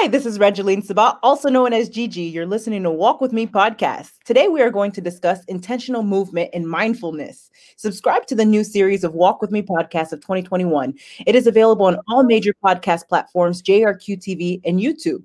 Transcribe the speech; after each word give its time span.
Hi, 0.00 0.08
this 0.08 0.24
is 0.24 0.38
Regeline 0.38 0.82
Sabat, 0.82 1.18
also 1.22 1.50
known 1.50 1.74
as 1.74 1.90
Gigi. 1.90 2.22
You're 2.22 2.46
listening 2.46 2.84
to 2.84 2.90
Walk 2.90 3.20
With 3.20 3.34
Me 3.34 3.46
podcast. 3.46 4.12
Today, 4.24 4.48
we 4.48 4.62
are 4.62 4.70
going 4.70 4.92
to 4.92 5.00
discuss 5.02 5.44
intentional 5.44 6.02
movement 6.02 6.48
and 6.54 6.66
mindfulness. 6.66 7.50
Subscribe 7.76 8.26
to 8.28 8.34
the 8.34 8.46
new 8.46 8.64
series 8.64 9.04
of 9.04 9.12
Walk 9.12 9.42
With 9.42 9.50
Me 9.50 9.60
podcast 9.60 10.12
of 10.12 10.22
2021. 10.22 10.94
It 11.26 11.34
is 11.34 11.46
available 11.46 11.84
on 11.84 11.98
all 12.08 12.22
major 12.22 12.54
podcast 12.64 13.08
platforms, 13.08 13.60
JRQ 13.60 14.16
TV, 14.22 14.62
and 14.64 14.80
YouTube. 14.80 15.22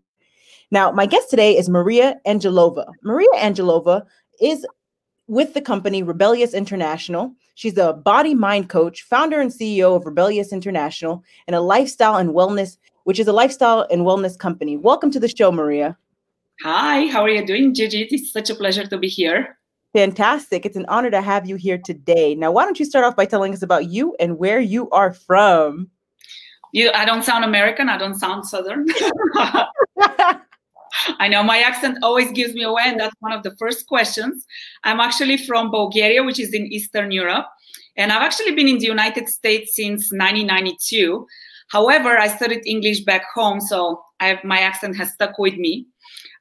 Now, 0.72 0.92
my 0.92 1.06
guest 1.06 1.30
today 1.30 1.56
is 1.56 1.70
Maria 1.70 2.18
Angelova. 2.28 2.86
Maria 3.02 3.30
Angelova 3.36 4.06
is 4.42 4.68
with 5.28 5.54
the 5.54 5.62
company 5.62 6.04
Rebellious 6.04 6.54
International. 6.54 7.34
She's 7.54 7.78
a 7.78 7.94
body 7.94 8.36
mind 8.36 8.68
coach, 8.68 9.04
founder 9.04 9.40
and 9.40 9.52
CEO 9.52 9.96
of 9.96 10.06
Rebellious 10.06 10.52
International, 10.52 11.24
and 11.48 11.56
a 11.56 11.62
lifestyle 11.62 12.18
and 12.18 12.32
wellness 12.32 12.76
which 13.06 13.20
is 13.20 13.28
a 13.28 13.34
lifestyle 13.34 13.88
and 13.90 14.02
wellness 14.02 14.38
company. 14.38 14.76
Welcome 14.78 15.12
to 15.12 15.20
the 15.20 15.30
show, 15.30 15.52
Maria. 15.52 15.96
Hi, 16.64 17.06
how 17.06 17.22
are 17.22 17.30
you 17.30 17.46
doing, 17.46 17.74
Gigi? 17.74 18.08
It's 18.10 18.34
such 18.34 18.50
a 18.50 18.56
pleasure 18.56 18.86
to 18.86 18.98
be 18.98 19.08
here. 19.08 19.58
Fantastic. 19.94 20.66
It's 20.66 20.76
an 20.76 20.88
honor 20.88 21.12
to 21.12 21.22
have 21.22 21.48
you 21.48 21.56
here 21.56 21.78
today. 21.78 22.34
Now, 22.34 22.52
why 22.52 22.66
don't 22.66 22.80
you 22.80 22.86
start 22.86 23.06
off 23.06 23.16
by 23.16 23.26
telling 23.26 23.54
us 23.54 23.62
about 23.62 23.90
you 23.90 24.16
and 24.20 24.40
where 24.40 24.60
you 24.60 24.90
are 24.90 25.14
from? 25.14 25.90
You 26.74 26.92
I 26.94 27.06
don't 27.06 27.24
sound 27.24 27.46
American, 27.46 27.90
I 27.90 27.98
don't 27.98 28.16
sound 28.16 28.46
southern. 28.46 28.88
I 31.20 31.28
know 31.30 31.44
my 31.44 31.60
accent 31.60 32.00
always 32.02 32.32
gives 32.32 32.54
me 32.54 32.64
away, 32.64 32.84
and 32.88 33.00
that's 33.00 33.16
one 33.20 33.34
of 33.34 33.44
the 33.44 33.56
first 33.58 33.86
questions. 33.86 34.46
I'm 34.84 35.00
actually 35.00 35.38
from 35.38 35.70
Bulgaria, 35.70 36.24
which 36.24 36.40
is 36.40 36.54
in 36.54 36.66
Eastern 36.66 37.12
Europe, 37.12 37.46
and 37.98 38.12
I've 38.12 38.24
actually 38.24 38.56
been 38.56 38.68
in 38.68 38.80
the 38.80 38.88
United 38.88 39.30
States 39.30 39.76
since 39.76 40.12
1992. 40.12 41.28
However, 41.68 42.18
I 42.18 42.28
studied 42.28 42.66
English 42.66 43.02
back 43.02 43.26
home, 43.34 43.60
so 43.60 44.04
have, 44.20 44.44
my 44.44 44.60
accent 44.60 44.96
has 44.98 45.12
stuck 45.12 45.38
with 45.40 45.56
me. 45.56 45.88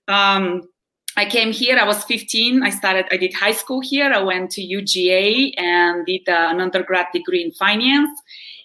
Um, 0.08 0.68
I 1.16 1.24
came 1.24 1.52
here. 1.52 1.78
I 1.78 1.84
was 1.84 2.04
15. 2.04 2.62
I 2.62 2.70
started. 2.70 3.06
I 3.10 3.16
did 3.16 3.32
high 3.32 3.52
school 3.52 3.80
here. 3.80 4.12
I 4.12 4.20
went 4.20 4.50
to 4.52 4.62
UGA 4.62 5.54
and 5.56 6.04
did 6.06 6.28
uh, 6.28 6.48
an 6.50 6.60
undergrad 6.60 7.06
degree 7.12 7.44
in 7.44 7.52
finance, 7.52 8.10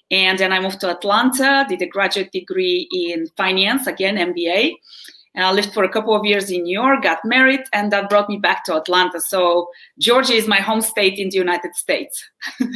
and 0.10 0.40
then 0.40 0.52
I 0.52 0.60
moved 0.60 0.80
to 0.82 0.90
Atlanta. 0.90 1.66
Did 1.70 1.82
a 1.82 1.88
graduate 1.88 2.32
degree 2.32 2.88
in 2.92 3.28
finance, 3.38 3.88
again 3.88 4.18
MBA. 4.18 4.74
And 5.40 5.48
I 5.48 5.54
lived 5.54 5.74
for 5.74 5.86
a 5.86 5.90
couple 5.90 6.14
of 6.14 6.26
years 6.26 6.52
in 6.52 6.64
New 6.64 6.78
York, 6.78 7.04
got 7.04 7.20
married, 7.24 7.62
and 7.72 7.94
that 7.94 8.10
brought 8.10 8.28
me 8.28 8.36
back 8.36 8.66
to 8.66 8.76
Atlanta. 8.76 9.22
So 9.22 9.70
Georgia 9.98 10.34
is 10.34 10.50
my 10.50 10.58
home 10.58 10.82
state 10.82 11.18
in 11.18 11.30
the 11.30 11.38
United 11.38 11.76
States. 11.76 12.30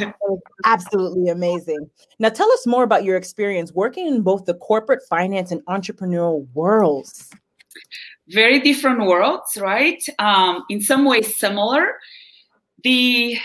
Absolutely 0.64 1.28
amazing. 1.28 1.90
Now 2.18 2.30
tell 2.30 2.50
us 2.50 2.66
more 2.66 2.82
about 2.82 3.04
your 3.04 3.18
experience 3.18 3.70
working 3.74 4.06
in 4.06 4.22
both 4.22 4.46
the 4.46 4.54
corporate 4.54 5.02
finance 5.10 5.50
and 5.50 5.62
entrepreneurial 5.66 6.46
worlds. 6.54 7.28
Very 8.28 8.60
different 8.60 9.00
worlds, 9.00 9.58
right? 9.60 10.02
Um, 10.18 10.64
in 10.70 10.80
some 10.80 11.04
ways 11.04 11.38
similar. 11.38 11.98
The 12.82 13.36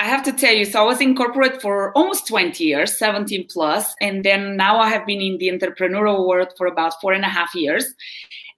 I 0.00 0.04
have 0.04 0.22
to 0.24 0.32
tell 0.32 0.54
you, 0.54 0.64
so 0.64 0.80
I 0.80 0.86
was 0.86 1.00
in 1.00 1.16
corporate 1.16 1.60
for 1.60 1.90
almost 1.98 2.28
20 2.28 2.62
years, 2.62 2.96
17 2.96 3.48
plus, 3.50 3.96
and 4.00 4.24
then 4.24 4.56
now 4.56 4.78
I 4.78 4.88
have 4.90 5.04
been 5.04 5.20
in 5.20 5.38
the 5.38 5.48
entrepreneurial 5.48 6.28
world 6.28 6.52
for 6.56 6.68
about 6.68 7.00
four 7.00 7.12
and 7.12 7.24
a 7.24 7.28
half 7.28 7.52
years. 7.52 7.92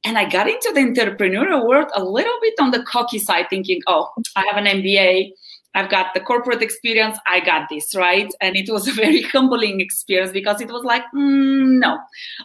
And 0.05 0.17
I 0.17 0.29
got 0.29 0.49
into 0.49 0.73
the 0.75 0.81
entrepreneurial 0.81 1.69
world 1.69 1.91
a 1.95 2.03
little 2.03 2.37
bit 2.41 2.55
on 2.59 2.71
the 2.71 2.83
cocky 2.85 3.19
side, 3.19 3.47
thinking, 3.51 3.83
oh, 3.87 4.11
I 4.35 4.47
have 4.51 4.57
an 4.57 4.65
MBA. 4.65 5.33
I've 5.75 5.91
got 5.91 6.15
the 6.15 6.21
corporate 6.21 6.63
experience. 6.63 7.19
I 7.29 7.41
got 7.41 7.69
this, 7.69 7.95
right? 7.95 8.33
And 8.41 8.57
it 8.57 8.71
was 8.71 8.89
a 8.89 8.93
very 8.93 9.23
humbling 9.33 9.81
experience 9.81 10.33
because 10.33 10.61
it 10.61 10.69
was 10.69 10.85
like, 10.85 11.03
mm, 11.15 11.79
no, 11.79 11.99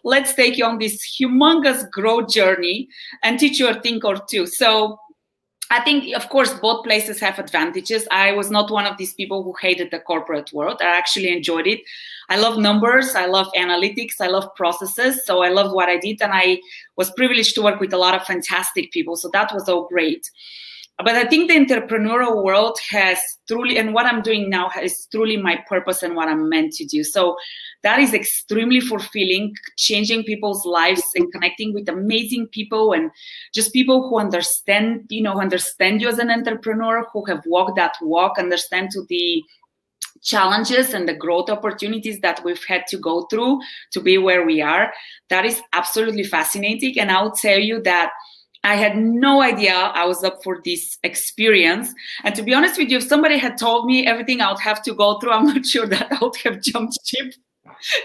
let's 0.03 0.33
take 0.33 0.57
you 0.57 0.65
on 0.65 0.77
this 0.77 0.99
humongous 1.19 1.89
growth 1.91 2.29
journey 2.29 2.87
and 3.23 3.39
teach 3.39 3.59
you 3.59 3.67
a 3.67 3.81
thing 3.81 4.01
or 4.03 4.17
two. 4.29 4.45
So 4.45 4.99
I 5.71 5.81
think, 5.81 6.16
of 6.16 6.30
course, 6.30 6.53
both 6.53 6.83
places 6.83 7.19
have 7.21 7.39
advantages. 7.39 8.08
I 8.11 8.33
was 8.33 8.52
not 8.52 8.69
one 8.69 8.85
of 8.85 8.97
these 8.97 9.13
people 9.13 9.41
who 9.41 9.53
hated 9.59 9.89
the 9.89 10.00
corporate 10.00 10.53
world. 10.53 10.78
I 10.79 10.95
actually 10.97 11.35
enjoyed 11.35 11.66
it. 11.66 11.81
I 12.29 12.38
love 12.38 12.59
numbers. 12.59 13.16
I 13.16 13.25
love 13.25 13.47
analytics. 13.57 14.22
I 14.22 14.28
love 14.28 14.53
processes. 14.56 15.25
So 15.25 15.41
I 15.41 15.50
love 15.50 15.72
what 15.72 15.89
I 15.89 15.97
did. 15.97 16.22
And 16.22 16.31
I 16.34 16.59
was 16.97 17.09
privileged 17.12 17.56
to 17.56 17.63
work 17.63 17.79
with 17.79 17.94
a 17.94 17.97
lot 17.97 18.13
of 18.13 18.23
fantastic 18.28 18.91
people. 18.91 19.16
So 19.16 19.29
that 19.34 19.53
was 19.53 19.67
all 19.67 19.88
great 19.88 20.29
but 21.00 21.16
I 21.16 21.25
think 21.25 21.50
the 21.50 21.57
entrepreneurial 21.57 22.41
world 22.44 22.79
has 22.89 23.19
truly, 23.47 23.78
and 23.78 23.94
what 23.94 24.06
I'm 24.06 24.22
doing 24.22 24.50
now 24.50 24.72
is 24.81 25.07
truly 25.11 25.35
my 25.35 25.61
purpose 25.67 26.03
and 26.03 26.16
what 26.16 26.29
I'm 26.29 26.47
meant 26.47 26.72
to 26.73 26.85
do. 26.85 27.03
So 27.03 27.35
that 27.83 28.00
is 28.00 28.13
extremely 28.13 28.79
fulfilling, 28.79 29.56
changing 29.78 30.23
people's 30.23 30.66
lives 30.66 31.03
and 31.16 31.31
connecting 31.33 31.73
with 31.73 31.89
amazing 31.89 32.47
people 32.47 32.94
and 32.94 33.11
just 33.53 33.73
people 33.73 34.07
who 34.09 34.19
understand, 34.19 35.06
you 35.09 35.22
know, 35.22 35.39
understand 35.39 36.01
you 36.01 36.07
as 36.07 36.17
an 36.17 36.31
entrepreneur, 36.31 37.06
who 37.12 37.25
have 37.25 37.44
walked 37.45 37.75
that 37.75 37.95
walk, 38.01 38.39
understand 38.39 38.89
to 38.91 39.03
the 39.09 39.44
challenges 40.22 40.94
and 40.94 41.07
the 41.07 41.13
growth 41.13 41.50
opportunities 41.50 42.19
that 42.22 42.41
we've 42.44 42.63
had 42.67 42.88
to 42.88 42.97
go 42.97 43.23
through 43.23 43.59
to 43.91 44.00
be 44.00 44.17
where 44.17 44.45
we 44.45 44.62
are. 44.62 44.94
That 45.29 45.45
is 45.45 45.62
absolutely 45.73 46.23
fascinating. 46.23 47.00
And 47.00 47.12
I 47.12 47.22
would 47.22 47.35
tell 47.35 47.59
you 47.59 47.81
that 47.83 48.12
I 48.65 48.75
had 48.75 48.97
no 48.97 49.41
idea 49.43 49.73
I 49.73 50.05
was 50.05 50.23
up 50.23 50.43
for 50.43 50.59
this 50.65 50.97
experience. 51.03 51.93
And 52.23 52.33
to 52.35 52.41
be 52.41 52.53
honest 52.53 52.79
with 52.79 52.89
you, 52.89 52.97
if 52.97 53.03
somebody 53.03 53.37
had 53.37 53.57
told 53.57 53.85
me 53.85 54.07
everything 54.07 54.41
I 54.41 54.51
would 54.51 54.59
have 54.59 54.81
to 54.83 54.93
go 54.93 55.19
through, 55.19 55.31
I'm 55.37 55.45
not 55.45 55.65
sure 55.65 55.87
that 55.87 56.11
I 56.11 56.17
would 56.21 56.35
have 56.37 56.61
jumped 56.61 56.97
ship 57.05 57.33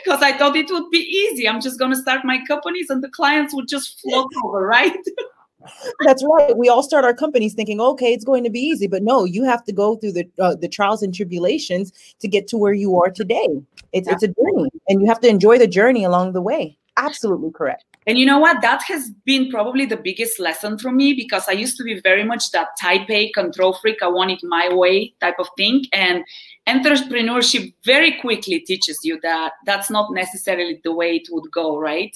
because 0.05 0.23
I 0.23 0.37
thought 0.37 0.57
it 0.57 0.71
would 0.71 0.91
be 0.91 0.99
easy. 0.99 1.49
I'm 1.49 1.61
just 1.61 1.79
going 1.79 1.93
to 1.93 1.97
start 1.97 2.25
my 2.25 2.45
companies 2.47 2.91
and 2.91 3.03
the 3.03 3.09
clients 3.09 3.55
would 3.55 3.69
just 3.69 4.01
float 4.01 4.29
over, 4.45 4.67
right? 4.67 4.97
That's 6.07 6.25
right. 6.25 6.57
We 6.57 6.69
all 6.69 6.83
start 6.83 7.05
our 7.05 7.15
companies 7.15 7.55
thinking, 7.55 7.81
okay, 7.81 8.13
it's 8.13 8.25
going 8.25 8.45
to 8.45 8.51
be 8.51 8.61
easy, 8.61 8.87
but 8.87 9.03
no, 9.03 9.25
you 9.25 9.45
have 9.45 9.63
to 9.65 9.73
go 9.73 9.97
through 9.97 10.13
the 10.13 10.27
uh, 10.39 10.55
the 10.55 10.69
trials 10.69 11.03
and 11.03 11.15
tribulations 11.15 11.93
to 12.21 12.29
get 12.29 12.49
to 12.49 12.57
where 12.57 12.73
you 12.73 12.97
are 12.97 13.11
today. 13.11 13.47
It's 13.93 14.09
it's 14.09 14.23
a 14.23 14.29
journey, 14.29 14.71
and 14.89 15.03
you 15.03 15.07
have 15.09 15.21
to 15.21 15.29
enjoy 15.29 15.59
the 15.59 15.67
journey 15.67 16.03
along 16.03 16.33
the 16.33 16.41
way. 16.41 16.79
Absolutely 16.97 17.51
correct. 17.51 17.85
And 18.11 18.19
you 18.19 18.27
know 18.27 18.41
what? 18.41 18.61
That 18.61 18.83
has 18.89 19.09
been 19.25 19.49
probably 19.53 19.87
the 19.87 19.97
biggest 19.97 20.41
lesson 20.41 20.79
for 20.79 20.91
me 20.91 21.13
because 21.13 21.45
I 21.47 21.53
used 21.53 21.77
to 21.77 21.85
be 21.85 22.01
very 22.01 22.25
much 22.25 22.51
that 22.51 22.71
type 22.77 23.09
A 23.09 23.31
control 23.31 23.75
freak. 23.75 24.03
I 24.03 24.09
want 24.09 24.33
it 24.33 24.41
my 24.43 24.69
way 24.69 25.15
type 25.21 25.37
of 25.39 25.47
thing. 25.57 25.85
And 25.93 26.25
entrepreneurship 26.67 27.73
very 27.85 28.19
quickly 28.21 28.59
teaches 28.59 28.99
you 29.05 29.21
that 29.21 29.53
that's 29.65 29.91
not 29.91 30.13
necessarily 30.13 30.81
the 30.83 30.93
way 30.93 31.19
it 31.19 31.29
would 31.31 31.53
go, 31.53 31.79
right? 31.79 32.11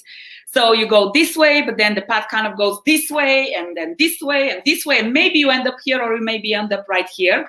So 0.47 0.73
you 0.73 0.85
go 0.85 1.13
this 1.13 1.37
way, 1.37 1.61
but 1.61 1.77
then 1.77 1.95
the 1.95 2.01
path 2.01 2.27
kind 2.29 2.45
of 2.45 2.57
goes 2.57 2.77
this 2.85 3.09
way 3.09 3.53
and 3.53 3.77
then 3.77 3.95
this 3.97 4.17
way 4.21 4.49
and 4.49 4.61
this 4.65 4.85
way. 4.85 4.99
And 4.99 5.13
maybe 5.13 5.39
you 5.39 5.49
end 5.49 5.65
up 5.65 5.77
here 5.85 6.01
or 6.01 6.13
you 6.13 6.21
maybe 6.21 6.53
end 6.53 6.73
up 6.73 6.85
right 6.89 7.07
here 7.07 7.47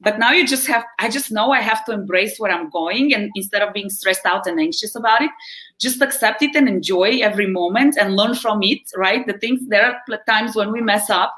but 0.00 0.18
now 0.18 0.32
you 0.32 0.46
just 0.46 0.66
have 0.66 0.84
i 0.98 1.08
just 1.08 1.30
know 1.30 1.50
i 1.52 1.60
have 1.60 1.84
to 1.84 1.92
embrace 1.92 2.38
where 2.38 2.52
i'm 2.52 2.68
going 2.70 3.14
and 3.14 3.30
instead 3.34 3.62
of 3.62 3.72
being 3.72 3.88
stressed 3.88 4.26
out 4.26 4.46
and 4.46 4.60
anxious 4.60 4.94
about 4.94 5.22
it 5.22 5.30
just 5.78 6.02
accept 6.02 6.42
it 6.42 6.54
and 6.54 6.68
enjoy 6.68 7.18
every 7.20 7.46
moment 7.46 7.96
and 7.98 8.16
learn 8.16 8.34
from 8.34 8.62
it 8.62 8.80
right? 8.96 9.26
The 9.26 9.38
things 9.38 9.60
there 9.68 9.84
are 9.84 10.18
times 10.26 10.56
when 10.56 10.72
we 10.72 10.80
mess 10.80 11.10
up 11.10 11.34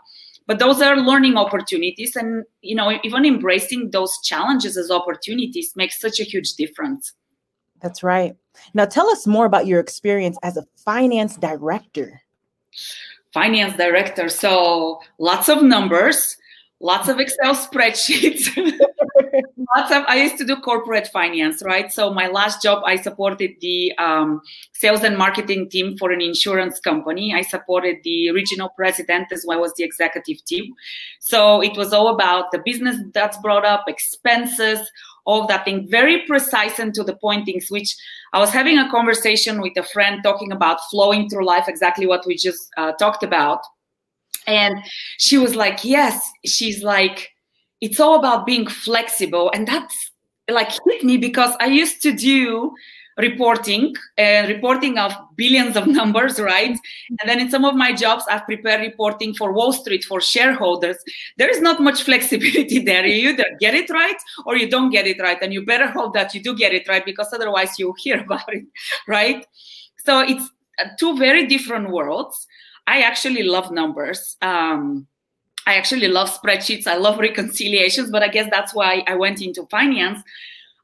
but 0.47 0.61
those 0.61 0.81
are 0.81 0.97
learning 0.97 1.37
opportunities. 1.37 2.15
And 2.17 2.45
you 2.63 2.75
know 2.75 2.99
even 3.03 3.25
embracing 3.25 3.91
those 3.91 4.17
challenges 4.23 4.77
as 4.77 4.91
opportunities 4.91 5.73
makes 5.77 6.01
such 6.01 6.21
a 6.21 6.25
huge 6.25 6.55
difference. 6.55 7.13
That's 7.83 8.03
right. 8.03 8.35
Now 8.75 8.87
tell 8.87 9.09
us 9.11 9.27
more 9.27 9.45
about 9.45 9.67
your 9.67 9.81
experience 9.81 10.39
as 10.43 10.57
a 10.57 10.65
finance 10.77 11.37
director. 11.37 12.23
Finance 13.33 13.77
director. 13.77 14.29
So 14.29 15.01
lots 15.19 15.49
of 15.49 15.63
numbers 15.63 16.37
lots 16.81 17.09
of 17.09 17.19
Excel 17.19 17.55
spreadsheets. 17.55 18.55
lots 19.77 19.91
of 19.91 20.05
I 20.07 20.17
used 20.23 20.39
to 20.39 20.45
do 20.45 20.57
corporate 20.57 21.09
finance, 21.09 21.63
right? 21.65 21.93
So 21.93 22.13
my 22.13 22.29
last 22.29 22.63
job, 22.63 22.83
I 22.85 22.97
supported 22.97 23.53
the 23.61 23.93
um, 23.99 24.41
sales 24.73 25.03
and 25.03 25.17
marketing 25.17 25.71
team 25.71 25.97
for 25.99 26.11
an 26.11 26.21
insurance 26.21 26.81
company. 26.81 27.35
I 27.35 27.43
supported 27.43 27.97
the 28.05 28.31
regional 28.31 28.71
president 28.77 29.33
as 29.33 29.45
well 29.47 29.65
as 29.65 29.73
the 29.77 29.85
executive 29.85 30.45
team. 30.45 30.75
So 31.21 31.63
it 31.63 31.77
was 31.77 31.93
all 31.93 32.09
about 32.09 32.53
the 32.53 32.61
business 32.65 32.99
that's 33.15 33.39
brought 33.39 33.65
up, 33.65 33.85
expenses, 33.89 34.91
all 35.25 35.47
that 35.49 35.65
thing, 35.65 35.89
very 35.91 36.25
precise 36.27 36.79
and 36.79 36.95
to 36.95 37.03
the 37.03 37.17
point 37.17 37.47
things. 37.47 37.67
Which 37.71 37.97
I 38.33 38.39
was 38.39 38.51
having 38.51 38.79
a 38.79 38.91
conversation 38.91 39.61
with 39.61 39.77
a 39.77 39.83
friend 39.83 40.23
talking 40.23 40.53
about 40.53 40.79
flowing 40.91 41.29
through 41.29 41.47
life, 41.47 41.65
exactly 41.69 42.07
what 42.07 42.27
we 42.27 42.37
just 42.37 42.69
uh, 42.77 42.93
talked 42.93 43.23
about 43.23 43.61
and 44.47 44.79
she 45.19 45.39
was 45.39 45.55
like, 45.55 45.85
Yes, 45.85 46.21
she's 46.45 46.83
like, 46.83 47.31
it's 47.81 48.01
all 48.01 48.19
about 48.19 48.47
being 48.47 48.67
flexible. 48.67 49.51
And 49.55 49.67
that's 49.67 50.13
like 50.51 50.71
hit 50.87 51.03
me 51.05 51.17
because 51.17 51.55
I 51.61 51.67
used 51.67 52.03
to 52.03 52.13
do 52.13 52.73
reporting 53.19 53.95
and 54.19 54.47
uh, 54.47 54.55
reporting 54.55 54.99
of 54.99 55.13
billions 55.37 55.77
of 55.77 55.87
numbers 56.01 56.39
right? 56.39 56.79
And 57.21 57.29
then 57.29 57.41
in 57.41 57.51
some 57.51 57.65
of 57.65 57.75
my 57.75 57.93
jobs 57.93 58.25
i've 58.31 58.45
prepared 58.45 58.83
reporting 58.83 59.35
for 59.35 59.53
wall 59.53 59.73
street 59.73 60.05
for 60.05 60.21
shareholders. 60.21 60.99
There 61.39 61.51
is 61.51 61.61
not 61.61 61.81
much 61.81 62.03
flexibility 62.09 62.79
there. 62.81 63.07
You 63.07 63.31
either 63.31 63.47
get 63.59 63.75
it 63.75 63.89
right 63.91 64.17
or 64.45 64.57
you 64.57 64.69
don't 64.69 64.91
get 64.91 65.07
it 65.07 65.19
right. 65.21 65.39
And 65.41 65.53
you 65.53 65.65
better 65.65 65.89
hope 65.89 66.15
that 66.15 66.35
you 66.35 66.43
do 66.43 66.55
get 66.55 66.73
it 66.75 66.87
right 66.89 67.05
because 67.05 67.33
otherwise 67.33 67.79
you'll 67.79 67.95
hear 67.99 68.21
about 68.21 68.53
it 68.53 68.65
right? 69.09 69.47
So 70.05 70.21
it's 70.21 70.49
uh, 70.79 70.89
two 70.99 71.17
very 71.17 71.47
different 71.47 71.91
worlds. 71.91 72.47
I 72.87 73.01
actually 73.01 73.43
love 73.43 73.71
numbers. 73.71 74.37
Um, 74.43 75.07
I 75.67 75.75
actually 75.75 76.09
love 76.09 76.31
spreadsheets. 76.31 76.87
I 76.87 76.97
love 76.97 77.19
reconciliations, 77.19 78.11
but 78.11 78.23
I 78.23 78.29
guess 78.29 78.49
that's 78.51 78.75
why 78.75 79.03
I 79.07 79.15
went 79.17 79.43
into 79.43 79.67
finance. 79.67 80.23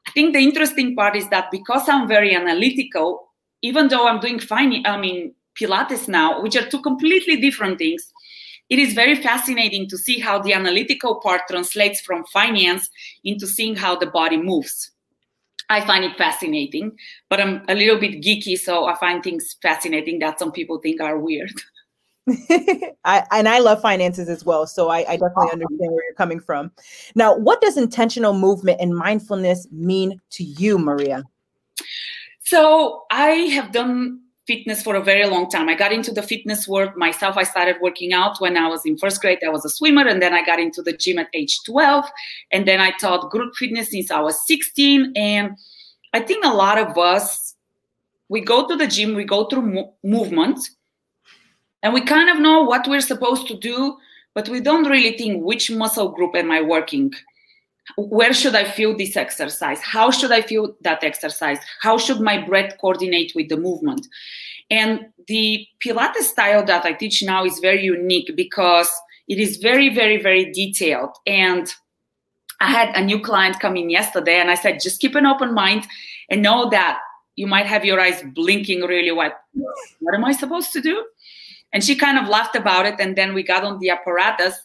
I 0.07 0.11
think 0.11 0.33
the 0.33 0.41
interesting 0.41 0.95
part 0.95 1.15
is 1.15 1.29
that 1.29 1.49
because 1.51 1.87
I'm 1.87 2.07
very 2.07 2.35
analytical, 2.35 3.29
even 3.61 3.87
though 3.87 4.07
I'm 4.07 4.19
doing 4.19 4.39
fine, 4.39 4.85
I 4.85 4.97
mean 4.97 5.33
Pilates 5.59 6.09
now, 6.09 6.41
which 6.41 6.57
are 6.57 6.67
two 6.69 6.81
completely 6.81 7.37
different 7.37 7.77
things, 7.77 8.11
it 8.69 8.79
is 8.79 8.93
very 8.93 9.15
fascinating 9.15 9.87
to 9.89 9.97
see 9.97 10.19
how 10.19 10.39
the 10.39 10.53
analytical 10.53 11.21
part 11.21 11.41
translates 11.49 12.01
from 12.01 12.25
finance 12.25 12.89
into 13.23 13.47
seeing 13.47 13.75
how 13.75 13.95
the 13.95 14.07
body 14.07 14.37
moves. 14.37 14.91
I 15.69 15.85
find 15.85 16.03
it 16.03 16.17
fascinating, 16.17 16.97
but 17.29 17.39
I'm 17.39 17.63
a 17.69 17.75
little 17.75 17.97
bit 17.97 18.21
geeky, 18.21 18.57
so 18.57 18.85
I 18.85 18.95
find 18.97 19.23
things 19.23 19.55
fascinating 19.61 20.19
that 20.19 20.39
some 20.39 20.51
people 20.51 20.79
think 20.79 21.01
are 21.01 21.17
weird. 21.17 21.53
I, 23.05 23.25
and 23.31 23.49
I 23.49 23.59
love 23.59 23.81
finances 23.81 24.29
as 24.29 24.45
well. 24.45 24.65
So 24.65 24.89
I, 24.89 24.99
I 24.99 25.17
definitely 25.17 25.51
understand 25.51 25.91
where 25.91 26.03
you're 26.05 26.15
coming 26.15 26.39
from. 26.39 26.71
Now, 27.15 27.35
what 27.35 27.61
does 27.61 27.77
intentional 27.77 28.33
movement 28.33 28.79
and 28.79 28.95
mindfulness 28.95 29.67
mean 29.71 30.21
to 30.31 30.43
you, 30.43 30.77
Maria? 30.77 31.23
So 32.39 33.03
I 33.11 33.29
have 33.55 33.71
done 33.71 34.19
fitness 34.47 34.83
for 34.83 34.95
a 34.95 35.01
very 35.01 35.25
long 35.25 35.49
time. 35.49 35.69
I 35.69 35.75
got 35.75 35.93
into 35.93 36.11
the 36.11 36.21
fitness 36.21 36.67
world 36.67 36.91
myself. 36.95 37.37
I 37.37 37.43
started 37.43 37.77
working 37.81 38.13
out 38.13 38.39
when 38.39 38.57
I 38.57 38.67
was 38.67 38.85
in 38.85 38.97
first 38.97 39.21
grade. 39.21 39.39
I 39.45 39.49
was 39.49 39.63
a 39.65 39.69
swimmer, 39.69 40.05
and 40.07 40.21
then 40.21 40.33
I 40.33 40.45
got 40.45 40.59
into 40.59 40.81
the 40.81 40.93
gym 40.93 41.19
at 41.19 41.27
age 41.33 41.59
12. 41.65 42.05
And 42.51 42.67
then 42.67 42.79
I 42.79 42.91
taught 42.99 43.31
group 43.31 43.55
fitness 43.55 43.91
since 43.91 44.11
I 44.11 44.19
was 44.19 44.45
16. 44.47 45.13
And 45.15 45.57
I 46.13 46.19
think 46.19 46.45
a 46.45 46.53
lot 46.53 46.77
of 46.77 46.97
us, 46.97 47.55
we 48.29 48.41
go 48.41 48.67
to 48.67 48.75
the 48.75 48.87
gym, 48.87 49.15
we 49.15 49.23
go 49.23 49.45
through 49.45 49.61
mo- 49.61 49.93
movement, 50.03 50.59
and 51.83 51.93
we 51.93 52.01
kind 52.01 52.29
of 52.29 52.39
know 52.39 52.63
what 52.63 52.87
we're 52.87 53.01
supposed 53.01 53.47
to 53.47 53.57
do, 53.57 53.97
but 54.33 54.49
we 54.49 54.59
don't 54.59 54.89
really 54.89 55.15
think 55.17 55.43
which 55.43 55.69
muscle 55.69 56.09
group 56.09 56.35
am 56.35 56.49
I 56.51 56.61
working 56.61 57.13
where 57.97 58.33
should 58.33 58.55
I 58.55 58.63
feel 58.63 58.95
this 58.95 59.17
exercise? 59.17 59.81
How 59.81 60.11
should 60.11 60.31
I 60.31 60.41
feel 60.41 60.75
that 60.81 61.03
exercise? 61.03 61.59
How 61.81 61.97
should 61.97 62.21
my 62.21 62.37
breath 62.37 62.77
coordinate 62.79 63.33
with 63.35 63.49
the 63.49 63.57
movement? 63.57 64.07
And 64.69 65.07
the 65.27 65.67
Pilates 65.85 66.23
style 66.23 66.65
that 66.65 66.85
I 66.85 66.93
teach 66.93 67.21
now 67.21 67.45
is 67.45 67.59
very 67.59 67.83
unique 67.83 68.35
because 68.35 68.89
it 69.27 69.37
is 69.37 69.57
very, 69.57 69.93
very, 69.93 70.21
very 70.21 70.51
detailed. 70.51 71.11
And 71.27 71.67
I 72.59 72.71
had 72.71 72.95
a 72.95 73.03
new 73.03 73.19
client 73.19 73.59
come 73.59 73.75
in 73.75 73.89
yesterday 73.89 74.39
and 74.39 74.49
I 74.49 74.55
said, 74.55 74.79
just 74.81 75.01
keep 75.01 75.15
an 75.15 75.25
open 75.25 75.53
mind 75.53 75.85
and 76.29 76.41
know 76.41 76.69
that 76.69 76.99
you 77.35 77.47
might 77.47 77.65
have 77.65 77.83
your 77.83 77.99
eyes 77.99 78.23
blinking 78.33 78.81
really 78.81 79.11
what 79.11 79.33
what 79.99 80.13
am 80.13 80.23
I 80.23 80.33
supposed 80.33 80.71
to 80.73 80.81
do? 80.81 81.03
And 81.73 81.83
she 81.83 81.95
kind 81.95 82.17
of 82.17 82.27
laughed 82.27 82.55
about 82.55 82.85
it. 82.85 82.95
And 82.99 83.15
then 83.15 83.33
we 83.33 83.43
got 83.43 83.63
on 83.63 83.79
the 83.79 83.89
apparatus 83.89 84.59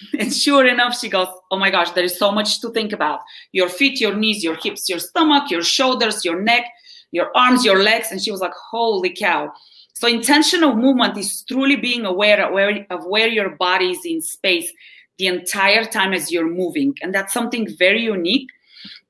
and 0.18 0.32
sure 0.32 0.66
enough, 0.66 0.98
she 0.98 1.08
goes, 1.08 1.28
Oh 1.50 1.58
my 1.58 1.70
gosh, 1.70 1.90
there 1.90 2.04
is 2.04 2.18
so 2.18 2.32
much 2.32 2.60
to 2.60 2.70
think 2.70 2.92
about 2.92 3.20
your 3.52 3.68
feet, 3.68 4.00
your 4.00 4.14
knees, 4.14 4.42
your 4.42 4.56
hips, 4.56 4.88
your 4.88 4.98
stomach, 4.98 5.50
your 5.50 5.62
shoulders, 5.62 6.24
your 6.24 6.40
neck, 6.40 6.64
your 7.10 7.30
arms, 7.36 7.64
your 7.64 7.82
legs. 7.82 8.08
And 8.10 8.20
she 8.20 8.30
was 8.30 8.40
like, 8.40 8.54
Holy 8.70 9.14
cow. 9.14 9.52
So, 9.94 10.08
intentional 10.08 10.74
movement 10.74 11.16
is 11.16 11.44
truly 11.44 11.76
being 11.76 12.04
aware 12.04 12.44
of 12.44 12.52
where, 12.52 12.86
of 12.90 13.04
where 13.06 13.28
your 13.28 13.50
body 13.50 13.90
is 13.90 14.04
in 14.04 14.20
space 14.20 14.72
the 15.18 15.26
entire 15.26 15.84
time 15.84 16.12
as 16.12 16.32
you're 16.32 16.48
moving. 16.48 16.94
And 17.02 17.14
that's 17.14 17.32
something 17.32 17.68
very 17.78 18.02
unique. 18.02 18.48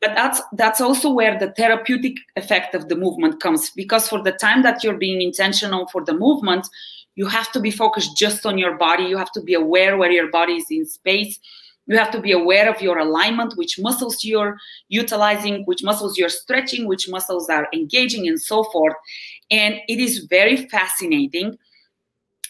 But 0.03 0.17
that's 0.17 0.43
that's 0.55 0.81
also 0.81 1.13
where 1.13 1.39
the 1.39 1.53
therapeutic 1.53 2.17
effect 2.35 2.75
of 2.75 2.89
the 2.89 2.97
movement 2.97 3.41
comes 3.41 3.71
because 3.71 4.09
for 4.09 4.21
the 4.21 4.33
time 4.33 4.65
that 4.65 4.83
you're 4.83 4.99
being 4.99 5.23
intentional 5.23 5.87
for 5.87 6.05
the 6.05 6.13
movement, 6.13 6.69
you 7.15 7.27
have 7.29 7.53
to 7.53 7.61
be 7.61 7.71
focused 7.71 8.17
just 8.17 8.45
on 8.45 8.59
your 8.59 8.77
body. 8.77 9.05
You 9.05 9.17
have 9.17 9.31
to 9.31 9.41
be 9.41 9.55
aware 9.55 9.97
where 9.97 10.11
your 10.11 10.29
body 10.29 10.55
is 10.55 10.67
in 10.71 10.87
space. 10.87 11.39
You 11.87 11.97
have 11.99 12.11
to 12.11 12.21
be 12.21 12.33
aware 12.33 12.69
of 12.69 12.83
your 12.83 12.99
alignment 12.99 13.57
which 13.57 13.79
muscles 13.79 14.25
you're 14.25 14.57
utilizing 14.89 15.63
which 15.67 15.85
muscles 15.85 16.19
you're 16.19 16.29
stretching 16.29 16.89
which 16.89 17.09
muscles 17.09 17.49
are 17.49 17.69
engaging 17.73 18.27
and 18.27 18.41
so 18.41 18.65
forth. 18.65 18.95
And 19.53 19.77
it 19.87 20.01
is 20.01 20.27
very 20.29 20.69
fascinating. 20.69 21.57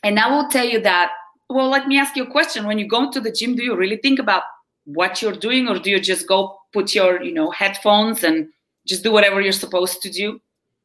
And 0.02 0.18
i 0.18 0.26
will 0.26 0.48
tell 0.48 0.64
you 0.66 0.80
that 0.80 1.12
well 1.50 1.68
let 1.68 1.86
me 1.86 1.98
ask 1.98 2.16
you 2.16 2.24
a 2.24 2.30
question. 2.30 2.66
When 2.66 2.78
you 2.78 2.88
go 2.88 3.10
to 3.10 3.20
the 3.20 3.30
gym 3.30 3.56
do 3.56 3.62
you 3.62 3.76
really 3.76 3.98
think 3.98 4.18
about 4.18 4.44
what 4.84 5.20
you're 5.20 5.36
doing 5.36 5.68
or 5.68 5.78
do 5.78 5.90
you 5.90 6.00
just 6.00 6.26
go 6.26 6.58
put 6.72 6.94
your 6.94 7.22
you 7.22 7.32
know 7.32 7.50
headphones 7.50 8.24
and 8.24 8.48
just 8.86 9.02
do 9.02 9.12
whatever 9.12 9.40
you're 9.40 9.52
supposed 9.52 10.02
to 10.02 10.10
do 10.10 10.40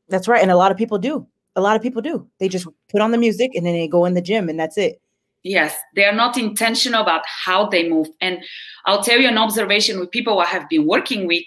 that's 0.07 0.27
right 0.27 0.41
and 0.41 0.51
a 0.51 0.55
lot 0.55 0.71
of 0.71 0.77
people 0.77 0.97
do 0.97 1.27
a 1.57 1.61
lot 1.61 1.75
of 1.75 1.81
people 1.81 2.01
do. 2.01 2.25
They 2.39 2.47
just 2.47 2.67
put 2.89 3.01
on 3.01 3.11
the 3.11 3.17
music 3.17 3.55
and 3.55 3.65
then 3.65 3.73
they 3.73 3.87
go 3.87 4.05
in 4.05 4.13
the 4.13 4.21
gym 4.21 4.47
and 4.47 4.59
that's 4.59 4.77
it. 4.77 5.01
Yes, 5.43 5.75
they 5.95 6.05
are 6.05 6.13
not 6.13 6.37
intentional 6.37 7.01
about 7.01 7.23
how 7.25 7.67
they 7.67 7.89
move. 7.89 8.07
And 8.21 8.43
I'll 8.85 9.03
tell 9.03 9.19
you 9.19 9.27
an 9.27 9.37
observation 9.37 9.99
with 9.99 10.11
people 10.11 10.39
I 10.39 10.45
have 10.45 10.69
been 10.69 10.85
working 10.85 11.25
with. 11.25 11.43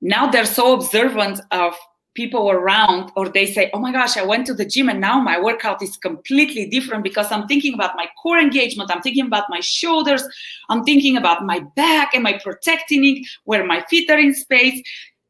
Now 0.00 0.30
they're 0.30 0.46
so 0.46 0.74
observant 0.74 1.40
of 1.50 1.74
people 2.14 2.50
around, 2.50 3.10
or 3.16 3.28
they 3.28 3.46
say, 3.46 3.70
Oh 3.74 3.78
my 3.78 3.92
gosh, 3.92 4.16
I 4.16 4.24
went 4.24 4.46
to 4.46 4.54
the 4.54 4.64
gym 4.64 4.88
and 4.88 5.00
now 5.00 5.20
my 5.20 5.40
workout 5.40 5.82
is 5.82 5.96
completely 5.96 6.66
different 6.68 7.04
because 7.04 7.30
I'm 7.30 7.46
thinking 7.46 7.74
about 7.74 7.96
my 7.96 8.06
core 8.22 8.38
engagement. 8.38 8.90
I'm 8.92 9.02
thinking 9.02 9.26
about 9.26 9.44
my 9.48 9.60
shoulders. 9.60 10.22
I'm 10.68 10.84
thinking 10.84 11.16
about 11.16 11.44
my 11.44 11.60
back. 11.76 12.14
Am 12.14 12.26
I 12.26 12.38
protecting 12.38 13.04
it? 13.04 13.26
Where 13.44 13.64
my 13.64 13.84
feet 13.90 14.10
are 14.10 14.18
in 14.18 14.34
space? 14.34 14.82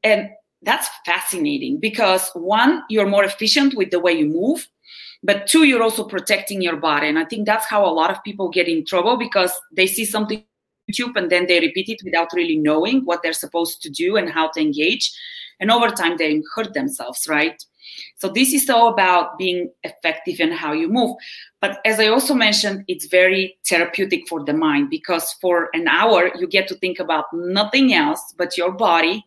And 0.02 0.28
that's 0.62 0.88
fascinating 1.04 1.78
because 1.78 2.30
one, 2.34 2.82
you're 2.88 3.08
more 3.08 3.24
efficient 3.24 3.74
with 3.74 3.90
the 3.90 4.00
way 4.00 4.12
you 4.12 4.26
move, 4.26 4.66
but 5.22 5.46
two, 5.46 5.64
you're 5.64 5.82
also 5.82 6.04
protecting 6.04 6.62
your 6.62 6.76
body. 6.76 7.08
And 7.08 7.18
I 7.18 7.24
think 7.24 7.46
that's 7.46 7.66
how 7.66 7.84
a 7.84 7.92
lot 7.92 8.10
of 8.10 8.22
people 8.24 8.48
get 8.48 8.68
in 8.68 8.84
trouble 8.84 9.16
because 9.16 9.52
they 9.72 9.86
see 9.86 10.04
something 10.04 10.44
YouTube 10.90 11.16
and 11.16 11.30
then 11.30 11.46
they 11.46 11.60
repeat 11.60 11.88
it 11.88 12.02
without 12.04 12.28
really 12.34 12.56
knowing 12.56 13.04
what 13.04 13.22
they're 13.22 13.32
supposed 13.32 13.82
to 13.82 13.90
do 13.90 14.16
and 14.16 14.30
how 14.30 14.48
to 14.50 14.60
engage. 14.60 15.12
And 15.60 15.70
over 15.70 15.88
time, 15.88 16.16
they 16.16 16.42
hurt 16.54 16.74
themselves, 16.74 17.26
right? 17.28 17.62
So 18.16 18.28
this 18.28 18.52
is 18.52 18.68
all 18.68 18.88
about 18.88 19.38
being 19.38 19.70
effective 19.84 20.40
in 20.40 20.50
how 20.50 20.72
you 20.72 20.88
move. 20.88 21.16
But 21.60 21.80
as 21.84 22.00
I 22.00 22.08
also 22.08 22.34
mentioned, 22.34 22.84
it's 22.88 23.06
very 23.06 23.56
therapeutic 23.66 24.26
for 24.28 24.44
the 24.44 24.52
mind 24.52 24.90
because 24.90 25.32
for 25.40 25.68
an 25.74 25.86
hour, 25.86 26.30
you 26.38 26.46
get 26.48 26.66
to 26.68 26.74
think 26.76 26.98
about 26.98 27.26
nothing 27.32 27.94
else 27.94 28.34
but 28.36 28.56
your 28.56 28.72
body 28.72 29.24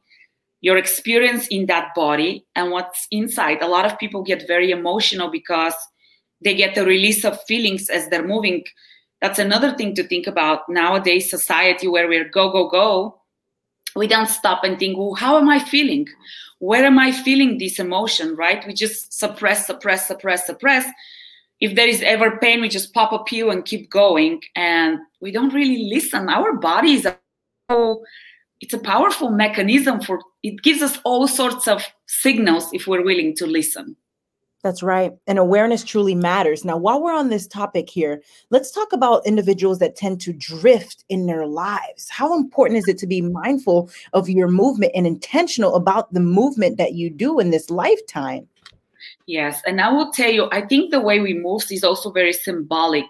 your 0.61 0.77
experience 0.77 1.47
in 1.47 1.65
that 1.67 1.93
body 1.95 2.45
and 2.55 2.71
what's 2.71 3.07
inside. 3.11 3.61
A 3.61 3.67
lot 3.67 3.85
of 3.85 3.97
people 3.99 4.23
get 4.23 4.47
very 4.47 4.71
emotional 4.71 5.29
because 5.29 5.75
they 6.43 6.55
get 6.55 6.77
a 6.77 6.83
release 6.83 7.23
of 7.23 7.41
feelings 7.43 7.89
as 7.89 8.09
they're 8.09 8.27
moving. 8.27 8.63
That's 9.21 9.39
another 9.39 9.73
thing 9.75 9.95
to 9.95 10.03
think 10.03 10.27
about 10.27 10.69
nowadays 10.69 11.29
society 11.29 11.87
where 11.87 12.07
we're 12.07 12.29
go 12.29 12.51
go 12.51 12.69
go. 12.69 13.21
We 13.95 14.07
don't 14.07 14.29
stop 14.29 14.63
and 14.63 14.77
think, 14.77 14.97
well, 14.97 15.15
how 15.15 15.37
am 15.37 15.49
I 15.49 15.59
feeling? 15.59 16.07
Where 16.59 16.85
am 16.85 16.99
I 16.99 17.11
feeling 17.11 17.57
this 17.57 17.79
emotion? 17.79 18.35
Right? 18.35 18.65
We 18.65 18.73
just 18.73 19.17
suppress, 19.17 19.65
suppress, 19.65 20.07
suppress, 20.07 20.45
suppress. 20.45 20.85
If 21.59 21.75
there 21.75 21.87
is 21.87 22.03
ever 22.03 22.37
pain, 22.37 22.61
we 22.61 22.69
just 22.69 22.93
pop 22.93 23.11
a 23.11 23.23
pill 23.23 23.49
and 23.49 23.65
keep 23.65 23.89
going, 23.89 24.41
and 24.55 24.99
we 25.21 25.31
don't 25.31 25.53
really 25.53 25.89
listen. 25.89 26.29
Our 26.29 26.53
bodies 26.53 27.07
are 27.07 27.19
so 27.69 28.03
it's 28.61 28.73
a 28.73 28.79
powerful 28.79 29.29
mechanism 29.29 30.01
for 30.01 30.21
it 30.43 30.61
gives 30.63 30.81
us 30.81 30.99
all 31.03 31.27
sorts 31.27 31.67
of 31.67 31.83
signals 32.07 32.69
if 32.73 32.87
we're 32.87 33.03
willing 33.03 33.35
to 33.35 33.45
listen 33.45 33.95
that's 34.67 34.83
right 34.83 35.13
and 35.27 35.39
awareness 35.39 35.83
truly 35.83 36.13
matters. 36.13 36.65
Now 36.65 36.77
while 36.77 37.01
we're 37.01 37.13
on 37.13 37.29
this 37.29 37.47
topic 37.47 37.89
here 37.89 38.21
let's 38.49 38.71
talk 38.71 38.91
about 38.91 39.25
individuals 39.25 39.79
that 39.79 39.95
tend 39.95 40.19
to 40.21 40.33
drift 40.33 41.05
in 41.07 41.25
their 41.25 41.47
lives. 41.47 42.09
How 42.09 42.35
important 42.35 42.79
is 42.79 42.87
it 42.87 42.97
to 42.99 43.07
be 43.07 43.21
mindful 43.21 43.89
of 44.13 44.29
your 44.29 44.49
movement 44.49 44.91
and 44.93 45.07
intentional 45.07 45.75
about 45.75 46.13
the 46.13 46.19
movement 46.19 46.77
that 46.77 46.93
you 46.93 47.09
do 47.09 47.39
in 47.39 47.51
this 47.51 47.69
lifetime? 47.69 48.47
Yes 49.25 49.61
and 49.65 49.79
i 49.79 49.89
will 49.89 50.11
tell 50.11 50.31
you 50.31 50.49
i 50.51 50.61
think 50.61 50.91
the 50.91 50.99
way 50.99 51.19
we 51.19 51.33
move 51.33 51.63
is 51.71 51.83
also 51.83 52.11
very 52.11 52.33
symbolic 52.33 53.05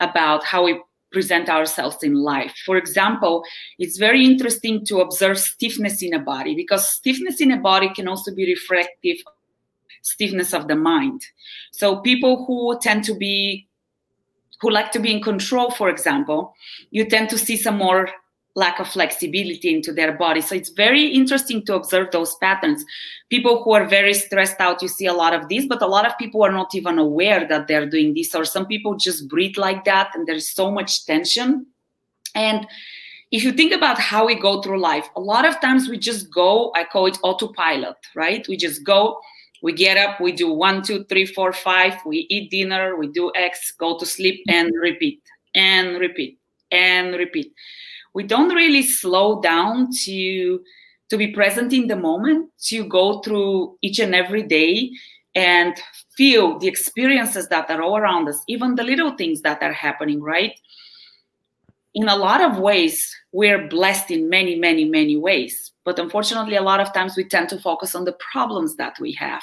about 0.00 0.44
how 0.44 0.64
we 0.64 0.80
present 1.12 1.48
ourselves 1.48 1.98
in 2.02 2.14
life. 2.14 2.54
For 2.64 2.76
example, 2.76 3.44
it's 3.78 3.98
very 3.98 4.24
interesting 4.24 4.84
to 4.86 5.00
observe 5.00 5.38
stiffness 5.38 6.02
in 6.02 6.14
a 6.14 6.18
body 6.18 6.54
because 6.54 6.88
stiffness 6.88 7.40
in 7.40 7.52
a 7.52 7.58
body 7.58 7.90
can 7.94 8.08
also 8.08 8.34
be 8.34 8.46
reflective 8.46 9.18
stiffness 10.02 10.52
of 10.52 10.68
the 10.68 10.76
mind. 10.76 11.22
So 11.70 11.96
people 12.00 12.44
who 12.44 12.78
tend 12.80 13.04
to 13.04 13.14
be 13.14 13.68
who 14.60 14.70
like 14.70 14.92
to 14.92 15.00
be 15.00 15.12
in 15.12 15.20
control, 15.20 15.72
for 15.72 15.88
example, 15.88 16.54
you 16.92 17.04
tend 17.04 17.28
to 17.30 17.36
see 17.36 17.56
some 17.56 17.76
more 17.76 18.08
lack 18.54 18.78
of 18.78 18.86
flexibility 18.86 19.74
into 19.74 19.92
their 19.92 20.12
body. 20.12 20.40
So 20.40 20.54
it's 20.54 20.68
very 20.68 21.06
interesting 21.06 21.64
to 21.66 21.74
observe 21.74 22.10
those 22.12 22.36
patterns. 22.36 22.84
People 23.28 23.62
who 23.62 23.72
are 23.72 23.86
very 23.86 24.14
stressed 24.14 24.60
out, 24.60 24.82
you 24.82 24.88
see 24.88 25.06
a 25.06 25.14
lot 25.14 25.34
of 25.34 25.48
this, 25.48 25.66
but 25.66 25.82
a 25.82 25.86
lot 25.86 26.06
of 26.06 26.16
people 26.18 26.44
are 26.44 26.52
not 26.52 26.74
even 26.74 26.98
aware 26.98 27.46
that 27.48 27.66
they're 27.66 27.88
doing 27.88 28.14
this, 28.14 28.34
or 28.34 28.44
some 28.44 28.66
people 28.66 28.94
just 28.96 29.26
breathe 29.26 29.56
like 29.56 29.84
that 29.84 30.10
and 30.14 30.28
there's 30.28 30.48
so 30.48 30.70
much 30.70 31.06
tension. 31.06 31.66
And 32.34 32.66
if 33.32 33.42
you 33.42 33.52
think 33.52 33.72
about 33.72 33.98
how 33.98 34.26
we 34.26 34.34
go 34.34 34.60
through 34.60 34.78
life, 34.78 35.08
a 35.16 35.20
lot 35.20 35.46
of 35.46 35.58
times 35.60 35.88
we 35.88 35.98
just 35.98 36.30
go, 36.30 36.70
I 36.76 36.84
call 36.84 37.06
it 37.06 37.18
autopilot, 37.22 37.96
right? 38.14 38.46
We 38.46 38.56
just 38.58 38.84
go 38.84 39.18
We 39.62 39.72
get 39.72 39.96
up, 39.96 40.20
we 40.20 40.32
do 40.32 40.52
one, 40.52 40.82
two, 40.82 41.04
three, 41.04 41.24
four, 41.24 41.52
five, 41.52 41.94
we 42.04 42.26
eat 42.28 42.50
dinner, 42.50 42.96
we 42.96 43.06
do 43.08 43.32
X, 43.34 43.72
go 43.78 43.96
to 43.96 44.04
sleep, 44.04 44.42
and 44.48 44.70
repeat, 44.80 45.22
and 45.54 45.98
repeat, 45.98 46.38
and 46.72 47.14
repeat. 47.14 47.52
We 48.12 48.24
don't 48.24 48.54
really 48.54 48.82
slow 48.82 49.40
down 49.40 49.90
to 50.04 50.60
to 51.10 51.16
be 51.18 51.28
present 51.28 51.72
in 51.72 51.88
the 51.88 51.96
moment, 51.96 52.50
to 52.68 52.84
go 52.88 53.20
through 53.20 53.76
each 53.82 53.98
and 53.98 54.14
every 54.14 54.42
day 54.42 54.90
and 55.34 55.74
feel 56.16 56.58
the 56.58 56.66
experiences 56.66 57.48
that 57.48 57.70
are 57.70 57.82
all 57.82 57.98
around 57.98 58.28
us, 58.28 58.42
even 58.48 58.74
the 58.74 58.82
little 58.82 59.14
things 59.16 59.42
that 59.42 59.62
are 59.62 59.72
happening, 59.72 60.22
right? 60.22 60.58
In 61.94 62.08
a 62.08 62.16
lot 62.16 62.40
of 62.40 62.58
ways, 62.58 63.14
we're 63.32 63.68
blessed 63.68 64.10
in 64.10 64.30
many, 64.30 64.54
many, 64.56 64.84
many 64.84 65.16
ways. 65.16 65.72
But 65.84 65.98
unfortunately, 65.98 66.56
a 66.56 66.62
lot 66.62 66.80
of 66.80 66.92
times 66.92 67.16
we 67.16 67.24
tend 67.24 67.48
to 67.50 67.58
focus 67.58 67.94
on 67.94 68.04
the 68.04 68.16
problems 68.32 68.76
that 68.76 68.98
we 69.00 69.12
have. 69.12 69.42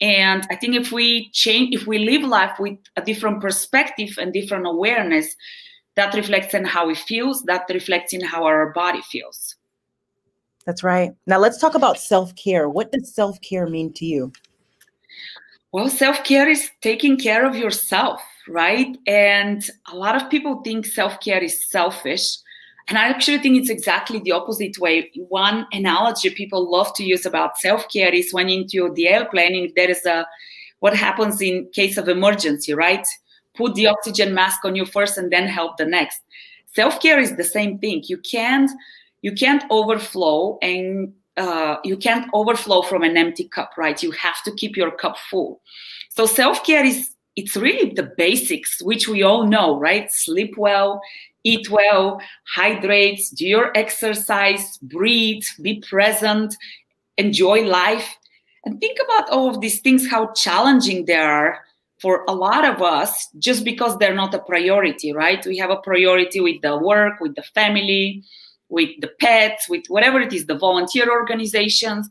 And 0.00 0.46
I 0.50 0.56
think 0.56 0.74
if 0.74 0.92
we 0.92 1.30
change, 1.30 1.74
if 1.74 1.86
we 1.86 1.98
live 1.98 2.22
life 2.22 2.58
with 2.58 2.78
a 2.96 3.02
different 3.02 3.40
perspective 3.40 4.10
and 4.18 4.32
different 4.32 4.66
awareness, 4.66 5.34
that 5.96 6.14
reflects 6.14 6.52
in 6.52 6.64
how 6.64 6.86
we 6.86 6.94
feels, 6.94 7.42
that 7.44 7.64
reflects 7.70 8.12
in 8.12 8.20
how 8.20 8.44
our 8.44 8.72
body 8.72 9.00
feels. 9.02 9.56
That's 10.66 10.82
right. 10.82 11.12
Now 11.26 11.38
let's 11.38 11.58
talk 11.58 11.74
about 11.74 11.98
self-care. 11.98 12.68
What 12.68 12.92
does 12.92 13.14
self-care 13.14 13.66
mean 13.68 13.92
to 13.94 14.04
you? 14.04 14.32
Well, 15.72 15.88
self-care 15.88 16.48
is 16.48 16.70
taking 16.82 17.16
care 17.16 17.46
of 17.46 17.56
yourself, 17.56 18.20
right? 18.48 18.96
And 19.06 19.68
a 19.92 19.96
lot 19.96 20.20
of 20.20 20.30
people 20.30 20.62
think 20.62 20.86
self-care 20.86 21.42
is 21.42 21.68
selfish 21.68 22.38
and 22.88 22.96
I 22.98 23.08
actually 23.08 23.38
think 23.38 23.56
it's 23.56 23.70
exactly 23.70 24.20
the 24.20 24.32
opposite 24.32 24.78
way. 24.78 25.10
One 25.28 25.66
analogy 25.72 26.30
people 26.30 26.70
love 26.70 26.94
to 26.94 27.04
use 27.04 27.26
about 27.26 27.58
self-care 27.58 28.14
is 28.14 28.32
when 28.32 28.48
into 28.48 28.92
the 28.94 29.08
airplane, 29.08 29.54
if 29.56 29.74
there 29.74 29.90
is 29.90 30.04
a 30.06 30.26
what 30.80 30.94
happens 30.94 31.40
in 31.40 31.68
case 31.72 31.96
of 31.96 32.08
emergency, 32.08 32.74
right? 32.74 33.04
Put 33.56 33.74
the 33.74 33.88
oxygen 33.88 34.34
mask 34.34 34.64
on 34.64 34.76
you 34.76 34.84
first 34.84 35.18
and 35.18 35.32
then 35.32 35.48
help 35.48 35.78
the 35.78 35.86
next. 35.86 36.20
Self-care 36.74 37.18
is 37.18 37.36
the 37.36 37.44
same 37.44 37.78
thing. 37.78 38.02
You 38.06 38.18
can't 38.18 38.70
you 39.22 39.32
can't 39.32 39.64
overflow 39.70 40.58
and 40.62 41.12
uh, 41.36 41.76
you 41.82 41.96
can't 41.96 42.28
overflow 42.34 42.82
from 42.82 43.02
an 43.02 43.16
empty 43.16 43.48
cup, 43.48 43.72
right? 43.76 44.00
You 44.00 44.12
have 44.12 44.42
to 44.44 44.52
keep 44.52 44.76
your 44.76 44.92
cup 44.92 45.16
full. 45.18 45.60
So 46.10 46.24
self-care 46.24 46.84
is 46.84 47.15
it's 47.36 47.54
really 47.54 47.92
the 47.92 48.10
basics, 48.16 48.82
which 48.82 49.08
we 49.08 49.22
all 49.22 49.46
know, 49.46 49.78
right? 49.78 50.10
Sleep 50.10 50.56
well, 50.56 51.00
eat 51.44 51.70
well, 51.70 52.20
hydrate, 52.54 53.20
do 53.34 53.46
your 53.46 53.70
exercise, 53.76 54.78
breathe, 54.78 55.44
be 55.62 55.80
present, 55.88 56.56
enjoy 57.18 57.62
life. 57.62 58.16
And 58.64 58.80
think 58.80 58.98
about 59.04 59.30
all 59.30 59.48
of 59.48 59.60
these 59.60 59.80
things, 59.80 60.08
how 60.08 60.32
challenging 60.32 61.04
they 61.04 61.14
are 61.14 61.60
for 62.00 62.24
a 62.28 62.34
lot 62.34 62.64
of 62.64 62.82
us 62.82 63.28
just 63.38 63.64
because 63.64 63.96
they're 63.98 64.14
not 64.14 64.34
a 64.34 64.38
priority, 64.38 65.12
right? 65.12 65.44
We 65.46 65.56
have 65.58 65.70
a 65.70 65.76
priority 65.76 66.40
with 66.40 66.60
the 66.62 66.76
work, 66.76 67.20
with 67.20 67.34
the 67.36 67.42
family, 67.42 68.24
with 68.68 68.90
the 69.00 69.10
pets, 69.20 69.68
with 69.68 69.86
whatever 69.88 70.20
it 70.20 70.32
is, 70.32 70.46
the 70.46 70.58
volunteer 70.58 71.10
organizations. 71.10 72.08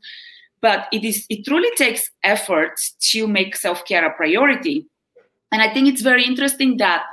But 0.61 0.87
it 0.91 1.03
is 1.03 1.25
it 1.29 1.45
truly 1.45 1.69
takes 1.75 2.09
effort 2.23 2.79
to 3.11 3.27
make 3.27 3.55
self-care 3.55 4.05
a 4.05 4.13
priority. 4.13 4.87
And 5.51 5.61
I 5.61 5.73
think 5.73 5.87
it's 5.87 6.01
very 6.01 6.25
interesting 6.25 6.77
that 6.77 7.03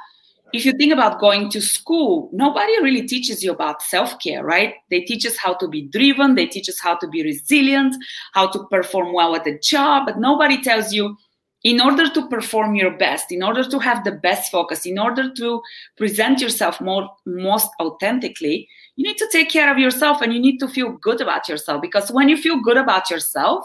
if 0.52 0.66
you 0.66 0.72
think 0.72 0.92
about 0.92 1.20
going 1.20 1.50
to 1.50 1.60
school, 1.60 2.28
nobody 2.32 2.72
really 2.82 3.06
teaches 3.06 3.42
you 3.42 3.52
about 3.52 3.82
self 3.82 4.18
care, 4.18 4.44
right? 4.44 4.74
They 4.90 5.00
teach 5.00 5.24
us 5.24 5.36
how 5.36 5.54
to 5.54 5.68
be 5.68 5.82
driven, 5.88 6.34
they 6.34 6.46
teach 6.46 6.68
us 6.68 6.78
how 6.78 6.96
to 6.96 7.08
be 7.08 7.22
resilient, 7.22 7.94
how 8.34 8.48
to 8.48 8.66
perform 8.70 9.14
well 9.14 9.34
at 9.34 9.44
the 9.44 9.58
job, 9.58 10.06
but 10.06 10.18
nobody 10.18 10.60
tells 10.60 10.92
you 10.92 11.16
in 11.64 11.80
order 11.80 12.08
to 12.08 12.28
perform 12.28 12.74
your 12.74 12.90
best, 12.96 13.30
in 13.30 13.42
order 13.42 13.62
to 13.62 13.78
have 13.78 14.02
the 14.04 14.12
best 14.12 14.50
focus, 14.50 14.84
in 14.84 14.98
order 14.98 15.32
to 15.32 15.62
present 15.96 16.40
yourself 16.40 16.80
more, 16.80 17.08
most 17.24 17.70
authentically, 17.80 18.68
you 18.96 19.06
need 19.06 19.16
to 19.16 19.28
take 19.30 19.48
care 19.48 19.70
of 19.70 19.78
yourself 19.78 20.20
and 20.20 20.34
you 20.34 20.40
need 20.40 20.58
to 20.58 20.68
feel 20.68 20.90
good 20.90 21.20
about 21.20 21.48
yourself. 21.48 21.80
Because 21.80 22.10
when 22.10 22.28
you 22.28 22.36
feel 22.36 22.60
good 22.60 22.76
about 22.76 23.10
yourself, 23.10 23.64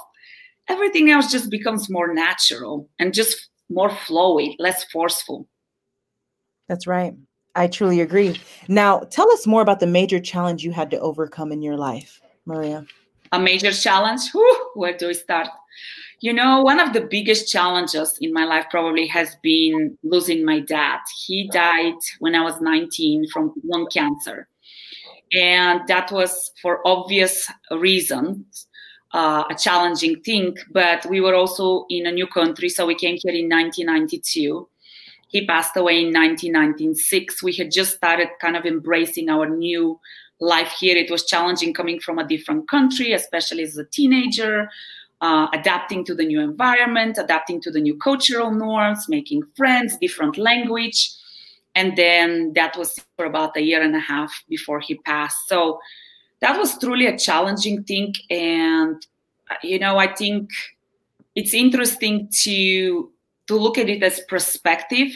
everything 0.68 1.10
else 1.10 1.32
just 1.32 1.50
becomes 1.50 1.90
more 1.90 2.14
natural 2.14 2.88
and 3.00 3.14
just 3.14 3.50
more 3.70 3.90
flowy, 3.90 4.56
less 4.60 4.84
forceful. 4.86 5.48
That's 6.68 6.88
right. 6.88 7.16
I 7.56 7.68
truly 7.68 8.02
agree. 8.02 8.40
Now, 8.68 9.00
tell 9.00 9.32
us 9.32 9.48
more 9.48 9.62
about 9.62 9.80
the 9.80 9.88
major 9.88 10.20
challenge 10.20 10.64
you 10.64 10.72
had 10.72 10.92
to 10.92 11.00
overcome 11.00 11.52
in 11.52 11.62
your 11.62 11.76
life, 11.76 12.22
Maria. 12.46 12.86
A 13.32 13.40
major 13.40 13.72
challenge? 13.72 14.32
Whew, 14.32 14.72
where 14.76 14.96
do 14.96 15.08
we 15.08 15.14
start? 15.14 15.48
You 16.20 16.34
know, 16.34 16.62
one 16.62 16.80
of 16.80 16.94
the 16.94 17.02
biggest 17.02 17.52
challenges 17.52 18.18
in 18.22 18.34
my 18.34 18.46
life 18.46 18.66
probably 18.70 19.08
has 19.08 19.36
been 19.44 19.98
losing 20.04 20.46
my 20.46 20.60
dad. 20.62 21.00
He 21.26 21.50
died 21.52 21.96
when 22.20 22.36
I 22.36 22.44
was 22.44 22.60
19 22.62 23.28
from 23.32 23.54
lung 23.64 23.88
cancer. 23.92 24.48
And 25.34 25.82
that 25.88 26.12
was 26.12 26.52
for 26.62 26.88
obvious 26.88 27.52
reasons. 27.72 28.68
Uh, 29.14 29.46
a 29.50 29.56
challenging 29.56 30.20
thing, 30.22 30.56
but 30.72 31.06
we 31.06 31.22
were 31.22 31.34
also 31.34 31.86
in 31.90 32.06
a 32.06 32.12
new 32.12 32.28
country. 32.28 32.68
So 32.68 32.86
we 32.86 32.94
came 32.94 33.18
here 33.24 33.34
in 33.34 33.48
1992 33.48 34.68
he 35.28 35.46
passed 35.46 35.76
away 35.76 36.00
in 36.00 36.14
1996. 36.14 37.44
We 37.44 37.54
had 37.54 37.72
just 37.72 37.96
started 37.96 38.30
kind 38.40 38.56
of 38.56 38.66
embracing 38.66 39.30
our 39.30 39.48
new 39.50 40.00
life 40.40 40.72
here. 40.80 40.96
It 40.96 41.12
was 41.12 41.26
challenging 41.26 41.74
coming 41.74 42.00
from 42.00 42.18
a 42.18 42.28
different 42.28 42.70
country, 42.70 43.12
especially 43.12 43.64
as 43.64 43.78
a 43.78 43.86
teenager, 43.86 44.70
uh, 45.20 45.48
adapting 45.54 46.06
to 46.06 46.16
the 46.16 46.26
new 46.26 46.40
environment, 46.40 47.18
adapting 47.18 47.60
to 47.62 47.72
the 47.72 47.82
new 47.82 47.98
cultural 47.98 48.52
norms, 48.52 49.10
making 49.10 49.44
friends, 49.56 49.98
different 49.98 50.38
language. 50.38 51.12
And 51.76 51.96
then 51.98 52.54
that 52.54 52.78
was 52.78 52.98
for 53.18 53.26
about 53.26 53.58
a 53.58 53.62
year 53.62 53.82
and 53.82 53.96
a 53.96 54.00
half 54.00 54.32
before 54.48 54.80
he 54.80 54.96
passed. 55.00 55.48
So 55.48 55.80
that 56.42 56.58
was 56.58 56.78
truly 56.78 57.08
a 57.08 57.18
challenging 57.18 57.84
thing. 57.84 58.14
And, 58.30 59.02
you 59.64 59.80
know, 59.80 59.98
I 59.98 60.14
think 60.14 60.50
it's 61.36 61.54
interesting 61.54 62.30
to 62.44 63.12
to 63.48 63.56
look 63.56 63.78
at 63.78 63.88
it 63.90 64.04
as 64.04 64.20
perspective. 64.28 65.10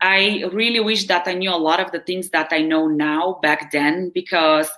I 0.00 0.44
really 0.52 0.80
wish 0.80 1.06
that 1.06 1.28
I 1.28 1.34
knew 1.34 1.50
a 1.50 1.56
lot 1.56 1.78
of 1.78 1.92
the 1.92 2.00
things 2.00 2.30
that 2.30 2.48
I 2.50 2.62
know 2.62 2.88
now 2.88 3.38
back 3.42 3.70
then 3.70 4.10
because 4.14 4.70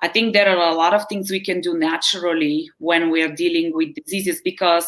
I 0.00 0.08
think 0.08 0.34
there 0.34 0.48
are 0.48 0.70
a 0.70 0.74
lot 0.74 0.94
of 0.94 1.06
things 1.08 1.30
we 1.30 1.40
can 1.40 1.60
do 1.60 1.78
naturally 1.78 2.68
when 2.78 3.10
we 3.10 3.22
are 3.22 3.34
dealing 3.34 3.72
with 3.74 3.94
diseases. 3.94 4.40
Because 4.44 4.86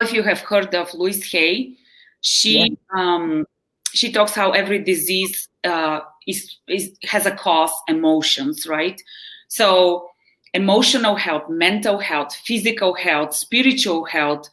if 0.00 0.12
you 0.12 0.22
have 0.22 0.40
heard 0.40 0.74
of 0.74 0.92
Louise 0.92 1.24
Hay, 1.30 1.72
she 2.20 2.58
yeah. 2.58 2.66
um, 2.94 3.46
she 3.92 4.12
talks 4.12 4.32
how 4.32 4.50
every 4.50 4.82
disease 4.82 5.48
uh, 5.66 6.00
is, 6.26 6.56
is 6.68 6.92
has 7.04 7.26
a 7.26 7.32
cause, 7.32 7.72
emotions, 7.88 8.66
right? 8.66 9.00
So 9.48 10.08
emotional 10.54 11.16
health, 11.16 11.44
mental 11.48 11.98
health, 11.98 12.34
physical 12.34 12.94
health, 12.94 13.34
spiritual 13.34 14.04
health, 14.04 14.48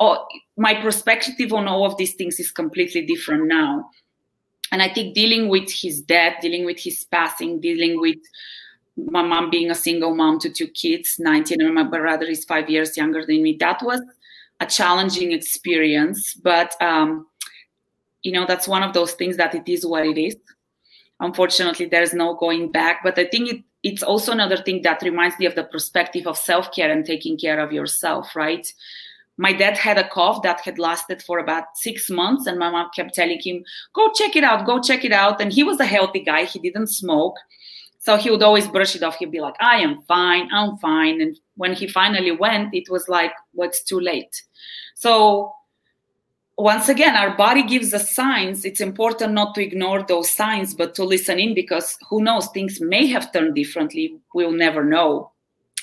oh, 0.00 0.26
my 0.56 0.74
perspective 0.74 1.52
on 1.52 1.68
all 1.68 1.86
of 1.86 1.96
these 1.96 2.14
things 2.14 2.40
is 2.40 2.50
completely 2.50 3.06
different 3.06 3.46
now. 3.46 3.88
And 4.72 4.82
I 4.82 4.92
think 4.92 5.14
dealing 5.14 5.48
with 5.48 5.70
his 5.70 6.02
death, 6.02 6.34
dealing 6.40 6.64
with 6.64 6.78
his 6.80 7.04
passing, 7.04 7.60
dealing 7.60 8.00
with 8.00 8.18
my 8.96 9.22
mom 9.22 9.50
being 9.50 9.70
a 9.70 9.74
single 9.74 10.14
mom 10.14 10.38
to 10.40 10.50
two 10.50 10.68
kids, 10.68 11.16
19, 11.18 11.60
and 11.60 11.74
my 11.74 11.82
brother 11.82 12.26
is 12.26 12.44
five 12.44 12.68
years 12.68 12.96
younger 12.96 13.24
than 13.24 13.42
me, 13.42 13.56
that 13.60 13.82
was 13.82 14.00
a 14.60 14.66
challenging 14.66 15.32
experience. 15.32 16.34
But, 16.34 16.80
um, 16.80 17.26
you 18.24 18.32
know, 18.32 18.46
that's 18.46 18.66
one 18.66 18.82
of 18.82 18.92
those 18.92 19.12
things 19.12 19.36
that 19.36 19.54
it 19.54 19.68
is 19.68 19.86
what 19.86 20.04
it 20.04 20.18
is. 20.18 20.36
Unfortunately, 21.20 21.86
there's 21.86 22.12
no 22.12 22.34
going 22.34 22.72
back. 22.72 23.02
But 23.04 23.16
I 23.18 23.26
think 23.26 23.48
it, 23.48 23.64
it's 23.84 24.02
also 24.02 24.32
another 24.32 24.56
thing 24.56 24.82
that 24.82 25.02
reminds 25.02 25.38
me 25.38 25.46
of 25.46 25.54
the 25.54 25.64
perspective 25.64 26.26
of 26.26 26.36
self 26.36 26.74
care 26.74 26.90
and 26.90 27.06
taking 27.06 27.38
care 27.38 27.60
of 27.60 27.72
yourself, 27.72 28.34
right? 28.34 28.66
my 29.36 29.52
dad 29.52 29.76
had 29.76 29.98
a 29.98 30.08
cough 30.08 30.42
that 30.42 30.60
had 30.60 30.78
lasted 30.78 31.22
for 31.22 31.38
about 31.38 31.64
six 31.74 32.08
months 32.08 32.46
and 32.46 32.58
my 32.58 32.70
mom 32.70 32.88
kept 32.94 33.14
telling 33.14 33.40
him 33.42 33.64
go 33.92 34.10
check 34.12 34.36
it 34.36 34.44
out 34.44 34.66
go 34.66 34.80
check 34.80 35.04
it 35.04 35.12
out 35.12 35.40
and 35.40 35.52
he 35.52 35.64
was 35.64 35.80
a 35.80 35.84
healthy 35.84 36.20
guy 36.20 36.44
he 36.44 36.58
didn't 36.58 36.86
smoke 36.88 37.36
so 37.98 38.16
he 38.16 38.30
would 38.30 38.42
always 38.42 38.68
brush 38.68 38.94
it 38.94 39.02
off 39.02 39.16
he'd 39.16 39.30
be 39.30 39.40
like 39.40 39.56
i 39.60 39.76
am 39.76 40.02
fine 40.02 40.48
i'm 40.52 40.76
fine 40.78 41.20
and 41.20 41.36
when 41.56 41.72
he 41.72 41.86
finally 41.86 42.32
went 42.32 42.72
it 42.74 42.88
was 42.88 43.08
like 43.08 43.32
what's 43.52 43.80
well, 43.90 44.00
too 44.00 44.04
late 44.04 44.42
so 44.94 45.52
once 46.56 46.88
again 46.88 47.16
our 47.16 47.36
body 47.36 47.62
gives 47.62 47.92
us 47.92 48.14
signs 48.14 48.64
it's 48.64 48.80
important 48.80 49.32
not 49.32 49.54
to 49.54 49.62
ignore 49.62 50.02
those 50.04 50.30
signs 50.30 50.72
but 50.74 50.94
to 50.94 51.04
listen 51.04 51.38
in 51.40 51.52
because 51.54 51.98
who 52.08 52.22
knows 52.22 52.48
things 52.48 52.80
may 52.80 53.06
have 53.06 53.32
turned 53.32 53.54
differently 53.54 54.16
we'll 54.34 54.52
never 54.52 54.84
know 54.84 55.32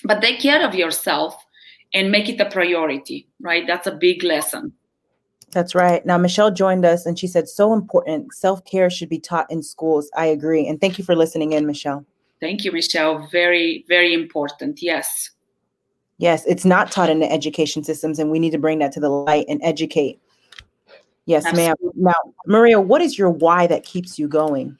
but 0.03 0.21
take 0.21 0.39
care 0.39 0.65
of 0.65 0.73
yourself 0.75 1.45
and 1.93 2.11
make 2.11 2.29
it 2.29 2.39
a 2.39 2.49
priority, 2.49 3.27
right? 3.39 3.65
That's 3.67 3.87
a 3.87 3.91
big 3.91 4.23
lesson. 4.23 4.73
That's 5.51 5.75
right. 5.75 6.05
Now, 6.05 6.17
Michelle 6.17 6.51
joined 6.51 6.85
us 6.85 7.05
and 7.05 7.19
she 7.19 7.27
said, 7.27 7.49
so 7.49 7.73
important. 7.73 8.33
Self 8.33 8.63
care 8.63 8.89
should 8.89 9.09
be 9.09 9.19
taught 9.19 9.51
in 9.51 9.61
schools. 9.61 10.09
I 10.15 10.27
agree. 10.27 10.65
And 10.65 10.79
thank 10.79 10.97
you 10.97 11.03
for 11.03 11.15
listening 11.15 11.51
in, 11.51 11.67
Michelle. 11.67 12.05
Thank 12.39 12.63
you, 12.63 12.71
Michelle. 12.71 13.27
Very, 13.31 13.83
very 13.87 14.13
important. 14.13 14.81
Yes. 14.81 15.31
Yes, 16.17 16.45
it's 16.45 16.65
not 16.65 16.91
taught 16.91 17.09
in 17.09 17.19
the 17.19 17.31
education 17.31 17.83
systems, 17.83 18.19
and 18.19 18.29
we 18.29 18.39
need 18.39 18.51
to 18.51 18.59
bring 18.59 18.79
that 18.79 18.91
to 18.93 18.99
the 18.99 19.09
light 19.09 19.45
and 19.49 19.59
educate. 19.63 20.19
Yes, 21.25 21.45
Absolutely. 21.45 21.91
ma'am. 21.93 21.93
Now, 21.95 22.33
Maria, 22.45 22.79
what 22.79 23.01
is 23.01 23.17
your 23.17 23.29
why 23.29 23.67
that 23.67 23.83
keeps 23.83 24.17
you 24.17 24.27
going? 24.27 24.77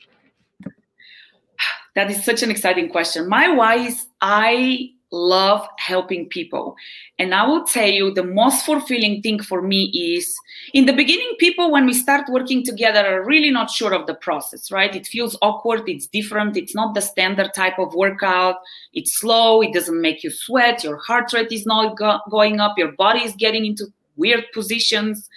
That 1.95 2.09
is 2.09 2.23
such 2.23 2.41
an 2.41 2.49
exciting 2.49 2.89
question. 2.89 3.27
My 3.27 3.49
why 3.49 3.75
is 3.75 4.07
I 4.21 4.91
love 5.11 5.67
helping 5.77 6.27
people. 6.27 6.75
And 7.19 7.35
I 7.35 7.45
will 7.45 7.65
tell 7.65 7.87
you 7.87 8.13
the 8.13 8.23
most 8.23 8.65
fulfilling 8.65 9.21
thing 9.21 9.41
for 9.41 9.61
me 9.61 9.91
is 9.93 10.33
in 10.73 10.85
the 10.85 10.93
beginning, 10.93 11.35
people, 11.37 11.71
when 11.71 11.85
we 11.85 11.93
start 11.93 12.29
working 12.29 12.63
together, 12.63 13.05
are 13.05 13.25
really 13.25 13.51
not 13.51 13.69
sure 13.69 13.93
of 13.93 14.07
the 14.07 14.13
process, 14.13 14.71
right? 14.71 14.95
It 14.95 15.05
feels 15.05 15.37
awkward, 15.41 15.87
it's 15.87 16.07
different, 16.07 16.55
it's 16.57 16.73
not 16.73 16.95
the 16.95 17.01
standard 17.01 17.53
type 17.53 17.77
of 17.77 17.93
workout, 17.93 18.55
it's 18.93 19.19
slow, 19.19 19.61
it 19.61 19.73
doesn't 19.73 19.99
make 19.99 20.23
you 20.23 20.31
sweat, 20.31 20.83
your 20.83 20.97
heart 20.97 21.33
rate 21.33 21.51
is 21.51 21.65
not 21.65 21.97
go- 21.97 22.19
going 22.29 22.59
up, 22.59 22.77
your 22.77 22.93
body 22.93 23.21
is 23.21 23.33
getting 23.33 23.65
into 23.65 23.87
weird 24.15 24.45
positions. 24.53 25.29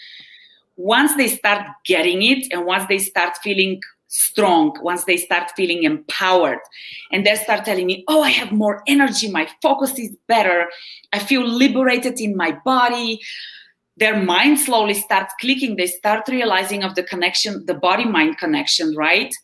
Once 0.77 1.15
they 1.17 1.29
start 1.29 1.67
getting 1.85 2.23
it, 2.23 2.53
and 2.53 2.67
once 2.67 2.85
they 2.89 2.99
start 2.99 3.37
feeling 3.43 3.81
strong 4.15 4.77
once 4.81 5.03
they 5.07 5.17
start 5.17 5.51
feeling 5.57 5.83
empowered 5.83 6.61
and 7.11 7.27
they 7.27 7.35
start 7.35 7.65
telling 7.65 7.85
me 7.85 8.05
oh 8.07 8.23
i 8.23 8.31
have 8.31 8.53
more 8.53 8.81
energy 8.87 9.29
my 9.29 9.49
focus 9.61 9.99
is 9.99 10.17
better 10.29 10.69
i 11.13 11.19
feel 11.19 11.45
liberated 11.45 12.21
in 12.21 12.37
my 12.37 12.57
body 12.65 13.21
their 13.97 14.23
mind 14.23 14.59
slowly 14.59 14.95
starts 14.95 15.35
clicking 15.41 15.75
they 15.75 15.89
start 15.89 16.29
realizing 16.29 16.85
of 16.85 16.95
the 16.95 17.03
connection 17.03 17.67
the 17.67 17.75
body 17.75 18.05
mind 18.05 18.39
connection 18.39 18.95
right? 18.97 19.35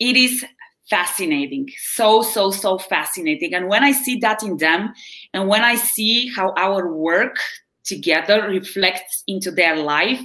It 0.00 0.16
is 0.16 0.44
fascinating 0.90 1.68
so 1.92 2.22
so 2.22 2.50
so 2.50 2.78
fascinating 2.78 3.52
and 3.54 3.68
when 3.68 3.84
i 3.84 3.92
see 3.92 4.16
that 4.20 4.42
in 4.42 4.56
them 4.56 4.92
and 5.34 5.46
when 5.46 5.62
i 5.62 5.76
see 5.76 6.32
how 6.34 6.54
our 6.56 6.92
work 6.92 7.36
together 7.84 8.48
reflects 8.48 9.22
into 9.26 9.50
their 9.50 9.76
life 9.76 10.20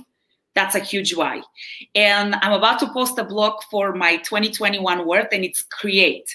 that's 0.56 0.76
a 0.76 0.80
huge 0.80 1.16
why. 1.16 1.42
And 1.96 2.36
I'm 2.36 2.54
about 2.54 2.80
to 2.80 2.88
post 2.94 3.18
a 3.18 3.24
blog 3.24 3.62
for 3.72 3.94
my 3.94 4.18
2021 4.18 5.08
word, 5.08 5.28
and 5.32 5.44
it's 5.44 5.64
create. 5.64 6.30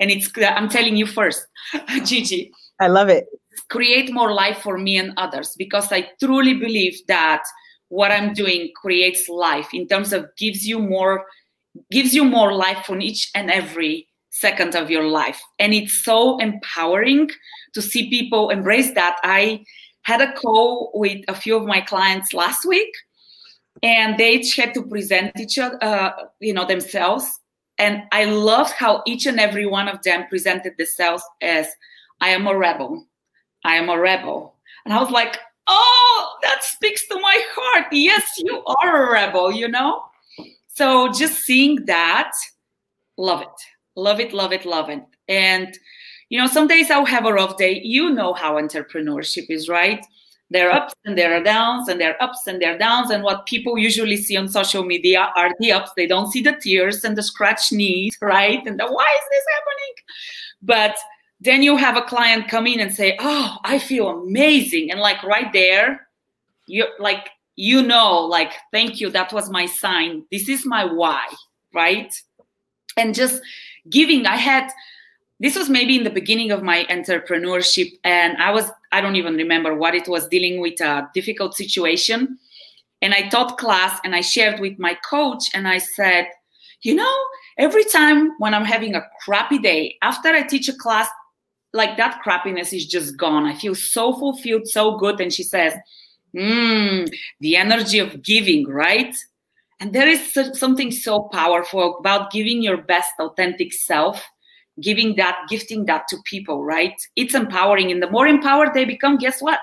And 0.00 0.10
it's, 0.10 0.30
uh, 0.36 0.46
I'm 0.46 0.68
telling 0.68 0.96
you 0.96 1.06
first, 1.06 1.46
Gigi. 2.04 2.52
I 2.80 2.88
love 2.88 3.08
it. 3.08 3.26
Create 3.68 4.12
more 4.12 4.32
life 4.32 4.58
for 4.58 4.78
me 4.78 4.96
and 4.98 5.12
others 5.16 5.54
because 5.56 5.90
I 5.92 6.08
truly 6.20 6.54
believe 6.54 6.98
that 7.08 7.42
what 7.88 8.10
I'm 8.10 8.34
doing 8.34 8.70
creates 8.74 9.28
life 9.28 9.68
in 9.72 9.86
terms 9.86 10.12
of 10.12 10.26
gives 10.36 10.66
you 10.66 10.80
more 10.80 11.24
gives 11.90 12.14
you 12.14 12.24
more 12.24 12.52
life 12.52 12.84
from 12.84 13.00
each 13.00 13.30
and 13.34 13.50
every 13.50 14.08
second 14.30 14.74
of 14.76 14.90
your 14.90 15.04
life. 15.04 15.40
And 15.58 15.74
it's 15.74 16.04
so 16.04 16.38
empowering 16.38 17.30
to 17.74 17.82
see 17.82 18.10
people 18.10 18.50
embrace 18.50 18.92
that. 18.94 19.16
I 19.22 19.64
had 20.02 20.20
a 20.20 20.32
call 20.32 20.90
with 20.94 21.24
a 21.28 21.34
few 21.34 21.56
of 21.56 21.66
my 21.66 21.80
clients 21.80 22.32
last 22.32 22.64
week 22.64 22.92
and 23.84 24.16
they 24.18 24.36
each 24.36 24.56
had 24.56 24.72
to 24.74 24.82
present 24.82 25.38
each 25.38 25.58
other, 25.58 25.78
uh, 25.84 26.12
you 26.40 26.54
know, 26.54 26.64
themselves. 26.66 27.40
And 27.78 28.04
I 28.12 28.24
loved 28.24 28.72
how 28.72 29.02
each 29.06 29.26
and 29.26 29.38
every 29.38 29.66
one 29.66 29.88
of 29.88 30.02
them 30.02 30.26
presented 30.28 30.76
themselves 30.78 31.22
as, 31.42 31.68
"I 32.20 32.30
am 32.30 32.46
a 32.46 32.56
rebel. 32.56 33.06
I 33.64 33.76
am 33.76 33.90
a 33.90 33.98
rebel." 33.98 34.56
And 34.84 34.94
I 34.94 35.00
was 35.00 35.10
like, 35.10 35.38
"Oh, 35.66 36.38
that 36.42 36.64
speaks 36.64 37.06
to 37.08 37.20
my 37.20 37.38
heart. 37.54 37.86
Yes, 37.92 38.24
you 38.38 38.64
are 38.64 39.08
a 39.08 39.12
rebel." 39.12 39.52
You 39.52 39.68
know. 39.68 40.02
So 40.68 41.12
just 41.12 41.44
seeing 41.44 41.84
that, 41.86 42.32
love 43.16 43.42
it, 43.42 43.58
love 43.96 44.18
it, 44.18 44.32
love 44.32 44.52
it, 44.52 44.64
love 44.64 44.90
it. 44.90 45.04
And 45.28 45.78
you 46.30 46.38
know, 46.40 46.46
some 46.46 46.66
days 46.66 46.90
I'll 46.90 47.04
have 47.04 47.26
a 47.26 47.32
rough 47.34 47.58
day. 47.58 47.80
You 47.84 48.10
know 48.10 48.32
how 48.32 48.54
entrepreneurship 48.54 49.46
is, 49.50 49.68
right? 49.68 50.04
There 50.50 50.70
are 50.70 50.82
ups 50.82 50.94
and 51.04 51.16
there 51.18 51.34
are 51.34 51.42
downs 51.42 51.88
and 51.88 52.00
there 52.00 52.14
are 52.14 52.22
ups 52.22 52.46
and 52.46 52.60
there 52.60 52.74
are 52.74 52.78
downs. 52.78 53.10
And 53.10 53.22
what 53.22 53.46
people 53.46 53.78
usually 53.78 54.16
see 54.16 54.36
on 54.36 54.48
social 54.48 54.84
media 54.84 55.32
are 55.36 55.50
the 55.58 55.72
ups. 55.72 55.92
They 55.96 56.06
don't 56.06 56.30
see 56.30 56.42
the 56.42 56.56
tears 56.60 57.04
and 57.04 57.16
the 57.16 57.22
scratch 57.22 57.72
knees 57.72 58.16
right? 58.20 58.64
And 58.66 58.78
the 58.78 58.86
why 58.86 59.06
is 59.18 59.24
this 59.30 59.44
happening? 59.54 59.94
But 60.62 60.96
then 61.40 61.62
you 61.62 61.76
have 61.76 61.96
a 61.96 62.02
client 62.02 62.48
come 62.48 62.66
in 62.66 62.80
and 62.80 62.94
say 62.94 63.16
oh 63.20 63.58
i 63.64 63.78
feel 63.78 64.08
amazing. 64.08 64.90
And 64.90 65.00
like 65.00 65.22
right 65.22 65.52
there 65.52 66.08
you 66.66 66.86
like 66.98 67.28
you 67.56 67.82
know 67.82 68.20
like 68.20 68.52
thank 68.72 69.00
you. 69.00 69.10
That 69.10 69.32
was 69.32 69.50
my 69.50 69.66
sign. 69.66 70.24
This 70.30 70.48
is 70.48 70.64
my 70.64 70.84
why 70.84 71.26
right? 71.74 72.14
And 72.96 73.14
just 73.14 73.42
giving. 73.90 74.26
I 74.26 74.36
had 74.36 74.70
this 75.40 75.56
was 75.56 75.68
maybe 75.68 75.96
in 75.96 76.04
the 76.04 76.10
beginning 76.10 76.50
of 76.50 76.62
my 76.62 76.84
entrepreneurship 76.84 77.90
and 78.04 78.36
i 78.38 78.50
was 78.50 78.70
i 78.92 79.00
don't 79.00 79.16
even 79.16 79.34
remember 79.34 79.74
what 79.74 79.94
it 79.94 80.08
was 80.08 80.28
dealing 80.28 80.60
with 80.60 80.80
a 80.80 81.08
difficult 81.14 81.54
situation. 81.56 82.38
And 83.02 83.12
i 83.12 83.28
taught 83.28 83.58
class 83.58 84.00
and 84.04 84.14
i 84.14 84.20
shared 84.20 84.60
with 84.60 84.78
my 84.78 84.94
coach 85.08 85.44
and 85.52 85.68
i 85.68 85.78
said 85.78 86.26
you 86.82 86.94
know 86.94 87.14
every 87.58 87.84
time 87.84 88.30
when 88.38 88.54
i'm 88.54 88.64
having 88.64 88.94
a 88.94 89.02
crappy 89.24 89.58
day 89.58 89.96
after 90.00 90.28
i 90.28 90.42
teach 90.42 90.68
a 90.68 90.72
class 90.74 91.08
like 91.74 91.96
that 91.96 92.22
crappiness 92.24 92.72
is 92.72 92.86
just 92.86 93.16
gone. 93.16 93.44
I 93.44 93.54
feel 93.54 93.74
so 93.74 94.14
fulfilled 94.14 94.68
so 94.68 94.96
good. 94.96 95.20
And 95.20 95.32
she 95.32 95.42
says 95.42 95.74
hmm 96.32 97.04
the 97.40 97.56
energy 97.56 97.98
of 97.98 98.22
giving 98.22 98.66
right? 98.66 99.14
And 99.80 99.92
there 99.92 100.08
is 100.08 100.38
something 100.54 100.90
so 100.90 101.24
powerful 101.32 101.98
about 101.98 102.30
giving 102.30 102.62
your 102.62 102.78
best 102.78 103.12
authentic 103.18 103.72
self 103.72 104.24
giving 104.80 105.16
that 105.16 105.38
gifting 105.48 105.86
that 105.86 106.08
to 106.08 106.16
people 106.24 106.64
right? 106.64 106.94
It's 107.16 107.34
empowering 107.34 107.90
and 107.90 108.02
the 108.02 108.10
more 108.10 108.26
empowered 108.26 108.74
they 108.74 108.84
become 108.84 109.18
guess 109.18 109.40
what? 109.40 109.60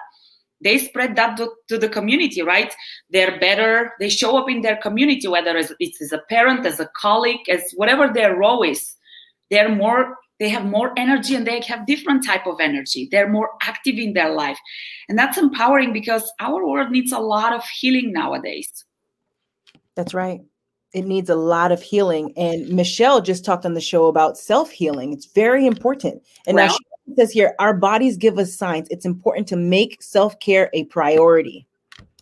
They 0.63 0.77
spread 0.77 1.15
that 1.15 1.37
to, 1.37 1.51
to 1.69 1.77
the 1.77 1.89
community 1.89 2.41
right? 2.41 2.73
They're 3.09 3.39
better 3.39 3.93
they 3.99 4.09
show 4.09 4.37
up 4.37 4.49
in 4.49 4.61
their 4.61 4.77
community 4.77 5.27
whether 5.27 5.55
it's 5.57 6.01
as 6.01 6.11
a 6.11 6.21
parent 6.29 6.65
as 6.65 6.79
a 6.79 6.89
colleague 6.95 7.49
as 7.49 7.71
whatever 7.75 8.07
their 8.07 8.37
role 8.37 8.63
is. 8.63 8.95
They're 9.49 9.73
more 9.73 10.17
they 10.39 10.49
have 10.49 10.65
more 10.65 10.91
energy 10.97 11.35
and 11.35 11.45
they 11.45 11.61
have 11.61 11.85
different 11.85 12.25
type 12.25 12.47
of 12.47 12.59
energy. 12.59 13.07
They're 13.11 13.29
more 13.29 13.51
active 13.61 13.99
in 13.99 14.13
their 14.13 14.33
life. 14.33 14.57
And 15.07 15.15
that's 15.15 15.37
empowering 15.37 15.93
because 15.93 16.31
our 16.39 16.65
world 16.65 16.89
needs 16.89 17.11
a 17.11 17.19
lot 17.19 17.53
of 17.53 17.63
healing 17.65 18.11
nowadays. 18.11 18.83
That's 19.95 20.15
right 20.15 20.41
it 20.93 21.05
needs 21.05 21.29
a 21.29 21.35
lot 21.35 21.71
of 21.71 21.81
healing. 21.81 22.33
And 22.35 22.67
Michelle 22.69 23.21
just 23.21 23.45
talked 23.45 23.65
on 23.65 23.73
the 23.73 23.81
show 23.81 24.07
about 24.07 24.37
self 24.37 24.71
healing. 24.71 25.13
It's 25.13 25.25
very 25.25 25.65
important. 25.65 26.21
And 26.45 26.57
now 26.57 26.69
she 26.69 27.15
says 27.15 27.31
here, 27.31 27.55
our 27.59 27.73
bodies 27.73 28.17
give 28.17 28.37
us 28.37 28.53
signs. 28.53 28.87
It's 28.91 29.05
important 29.05 29.47
to 29.49 29.55
make 29.55 30.01
self 30.01 30.39
care 30.39 30.69
a 30.73 30.85
priority. 30.85 31.65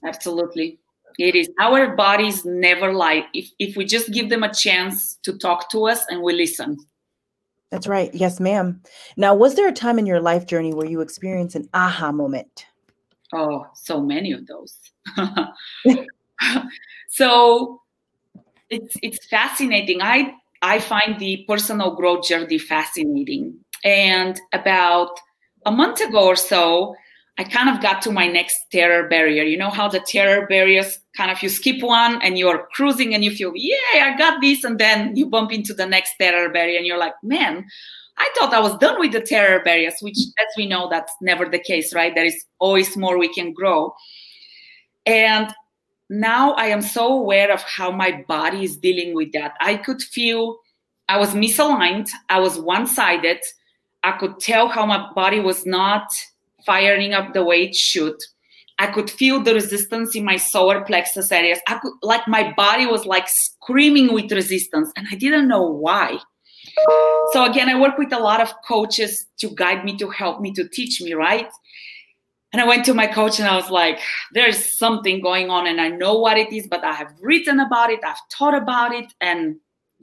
Absolutely. 0.03 0.79
It 1.17 1.35
is. 1.35 1.49
Our 1.59 1.95
bodies 1.95 2.45
never 2.45 2.93
lie. 2.93 3.25
If, 3.33 3.51
if 3.59 3.75
we 3.75 3.85
just 3.85 4.11
give 4.11 4.29
them 4.29 4.43
a 4.43 4.53
chance 4.53 5.17
to 5.23 5.37
talk 5.37 5.69
to 5.71 5.87
us 5.87 6.05
and 6.09 6.21
we 6.21 6.33
listen. 6.33 6.77
That's 7.71 7.87
right. 7.87 8.13
Yes, 8.13 8.39
ma'am. 8.39 8.81
Now, 9.17 9.35
was 9.35 9.55
there 9.55 9.67
a 9.67 9.73
time 9.73 9.99
in 9.99 10.05
your 10.05 10.21
life 10.21 10.45
journey 10.45 10.73
where 10.73 10.87
you 10.87 11.01
experienced 11.01 11.55
an 11.55 11.69
aha 11.73 12.11
moment? 12.11 12.65
Oh, 13.33 13.67
so 13.75 14.01
many 14.01 14.31
of 14.31 14.47
those. 14.47 14.79
so 17.09 17.81
it's 18.69 18.95
it's 19.01 19.25
fascinating. 19.27 20.01
I 20.01 20.33
I 20.61 20.79
find 20.79 21.19
the 21.19 21.45
personal 21.47 21.95
growth 21.95 22.27
journey 22.27 22.57
fascinating. 22.57 23.59
And 23.83 24.39
about 24.53 25.19
a 25.65 25.71
month 25.71 26.01
ago 26.01 26.25
or 26.25 26.35
so, 26.35 26.95
I 27.37 27.45
kind 27.45 27.69
of 27.69 27.81
got 27.81 28.01
to 28.01 28.11
my 28.11 28.27
next 28.27 28.57
terror 28.71 29.07
barrier. 29.07 29.43
You 29.43 29.57
know 29.57 29.69
how 29.69 29.87
the 29.87 30.01
terror 30.01 30.45
barriers 30.47 30.99
kind 31.15 31.31
of 31.31 31.41
you 31.41 31.47
skip 31.47 31.81
one 31.81 32.21
and 32.21 32.37
you're 32.37 32.67
cruising 32.73 33.13
and 33.13 33.23
you 33.23 33.31
feel, 33.31 33.53
yeah, 33.55 34.11
I 34.13 34.17
got 34.17 34.41
this, 34.41 34.63
and 34.65 34.77
then 34.77 35.15
you 35.15 35.25
bump 35.25 35.53
into 35.53 35.73
the 35.73 35.85
next 35.85 36.11
terror 36.19 36.49
barrier 36.49 36.77
and 36.77 36.85
you're 36.85 36.97
like, 36.97 37.13
man, 37.23 37.65
I 38.17 38.29
thought 38.37 38.53
I 38.53 38.59
was 38.59 38.77
done 38.79 38.99
with 38.99 39.13
the 39.13 39.21
terror 39.21 39.61
barriers, 39.63 39.95
which 40.01 40.17
as 40.37 40.47
we 40.57 40.67
know, 40.67 40.89
that's 40.89 41.13
never 41.21 41.45
the 41.45 41.59
case, 41.59 41.95
right? 41.95 42.13
There 42.13 42.25
is 42.25 42.43
always 42.59 42.97
more 42.97 43.17
we 43.17 43.33
can 43.33 43.53
grow. 43.53 43.93
And 45.05 45.53
now 46.09 46.53
I 46.53 46.67
am 46.67 46.81
so 46.81 47.13
aware 47.13 47.51
of 47.51 47.61
how 47.61 47.91
my 47.91 48.23
body 48.27 48.63
is 48.63 48.77
dealing 48.77 49.13
with 49.13 49.31
that. 49.33 49.53
I 49.61 49.75
could 49.75 50.01
feel 50.01 50.57
I 51.07 51.17
was 51.17 51.31
misaligned, 51.31 52.09
I 52.29 52.39
was 52.39 52.57
one 52.59 52.87
sided. 52.87 53.39
I 54.03 54.13
could 54.13 54.39
tell 54.39 54.69
how 54.69 54.85
my 54.85 55.11
body 55.13 55.39
was 55.39 55.65
not 55.65 56.07
firing 56.65 57.13
up 57.13 57.33
the 57.33 57.43
way 57.43 57.63
it 57.63 57.75
should. 57.75 58.15
I 58.77 58.87
could 58.87 59.11
feel 59.11 59.41
the 59.41 59.53
resistance 59.53 60.15
in 60.15 60.23
my 60.23 60.37
solar 60.37 60.81
plexus 60.85 61.31
areas. 61.33 61.59
I 61.67 61.79
could, 61.79 61.91
like, 62.01 62.25
my 62.27 62.53
body 62.53 62.85
was 62.85 63.05
like 63.05 63.27
screaming 63.27 64.13
with 64.13 64.31
resistance, 64.31 64.89
and 64.95 65.05
I 65.11 65.15
didn't 65.15 65.49
know 65.49 65.63
why. 65.63 66.17
So, 67.33 67.43
again, 67.43 67.67
I 67.67 67.77
work 67.77 67.97
with 67.97 68.13
a 68.13 68.19
lot 68.19 68.39
of 68.39 68.53
coaches 68.65 69.27
to 69.39 69.49
guide 69.49 69.83
me, 69.83 69.97
to 69.97 70.09
help 70.09 70.39
me, 70.39 70.53
to 70.53 70.67
teach 70.69 71.01
me, 71.01 71.13
right? 71.13 71.49
And 72.51 72.61
I 72.61 72.65
went 72.65 72.85
to 72.85 72.93
my 72.93 73.05
coach 73.05 73.39
and 73.39 73.47
I 73.47 73.55
was 73.55 73.69
like, 73.69 73.99
there's 74.33 74.77
something 74.77 75.21
going 75.21 75.49
on 75.49 75.67
and 75.67 75.79
I 75.79 75.89
know 75.89 76.17
what 76.17 76.37
it 76.37 76.51
is, 76.51 76.67
but 76.67 76.83
I 76.83 76.93
have 76.93 77.13
written 77.21 77.59
about 77.59 77.91
it, 77.91 77.99
I've 78.03 78.17
thought 78.35 78.55
about 78.55 78.91
it 78.93 79.13
and 79.21 79.57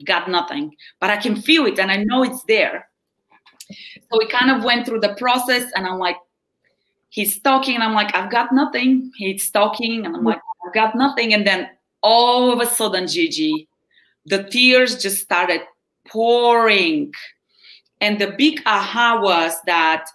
got 0.05 0.29
nothing. 0.29 0.73
But 1.01 1.09
I 1.09 1.17
can 1.17 1.35
feel 1.35 1.65
it 1.65 1.77
and 1.77 1.91
I 1.91 2.03
know 2.03 2.23
it's 2.23 2.43
there. 2.43 2.87
So 3.69 4.17
we 4.17 4.27
kind 4.27 4.49
of 4.49 4.63
went 4.63 4.85
through 4.85 5.01
the 5.01 5.15
process 5.15 5.69
and 5.75 5.85
I'm 5.85 5.99
like, 5.99 6.15
he's 7.09 7.39
talking 7.39 7.75
and 7.75 7.83
i'm 7.83 7.93
like 7.93 8.15
i've 8.15 8.29
got 8.29 8.51
nothing 8.51 9.11
he's 9.15 9.49
talking 9.49 10.05
and 10.05 10.15
i'm 10.15 10.23
like 10.23 10.39
i've 10.65 10.73
got 10.73 10.95
nothing 10.95 11.33
and 11.33 11.45
then 11.47 11.69
all 12.03 12.51
of 12.51 12.59
a 12.59 12.65
sudden 12.65 13.07
gigi 13.07 13.67
the 14.25 14.43
tears 14.43 15.01
just 15.01 15.21
started 15.21 15.61
pouring 16.07 17.11
and 18.01 18.19
the 18.19 18.31
big 18.37 18.61
aha 18.65 19.19
was 19.21 19.53
that 19.65 20.05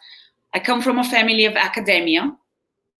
i 0.54 0.58
come 0.58 0.82
from 0.82 0.98
a 0.98 1.04
family 1.04 1.44
of 1.44 1.56
academia. 1.56 2.36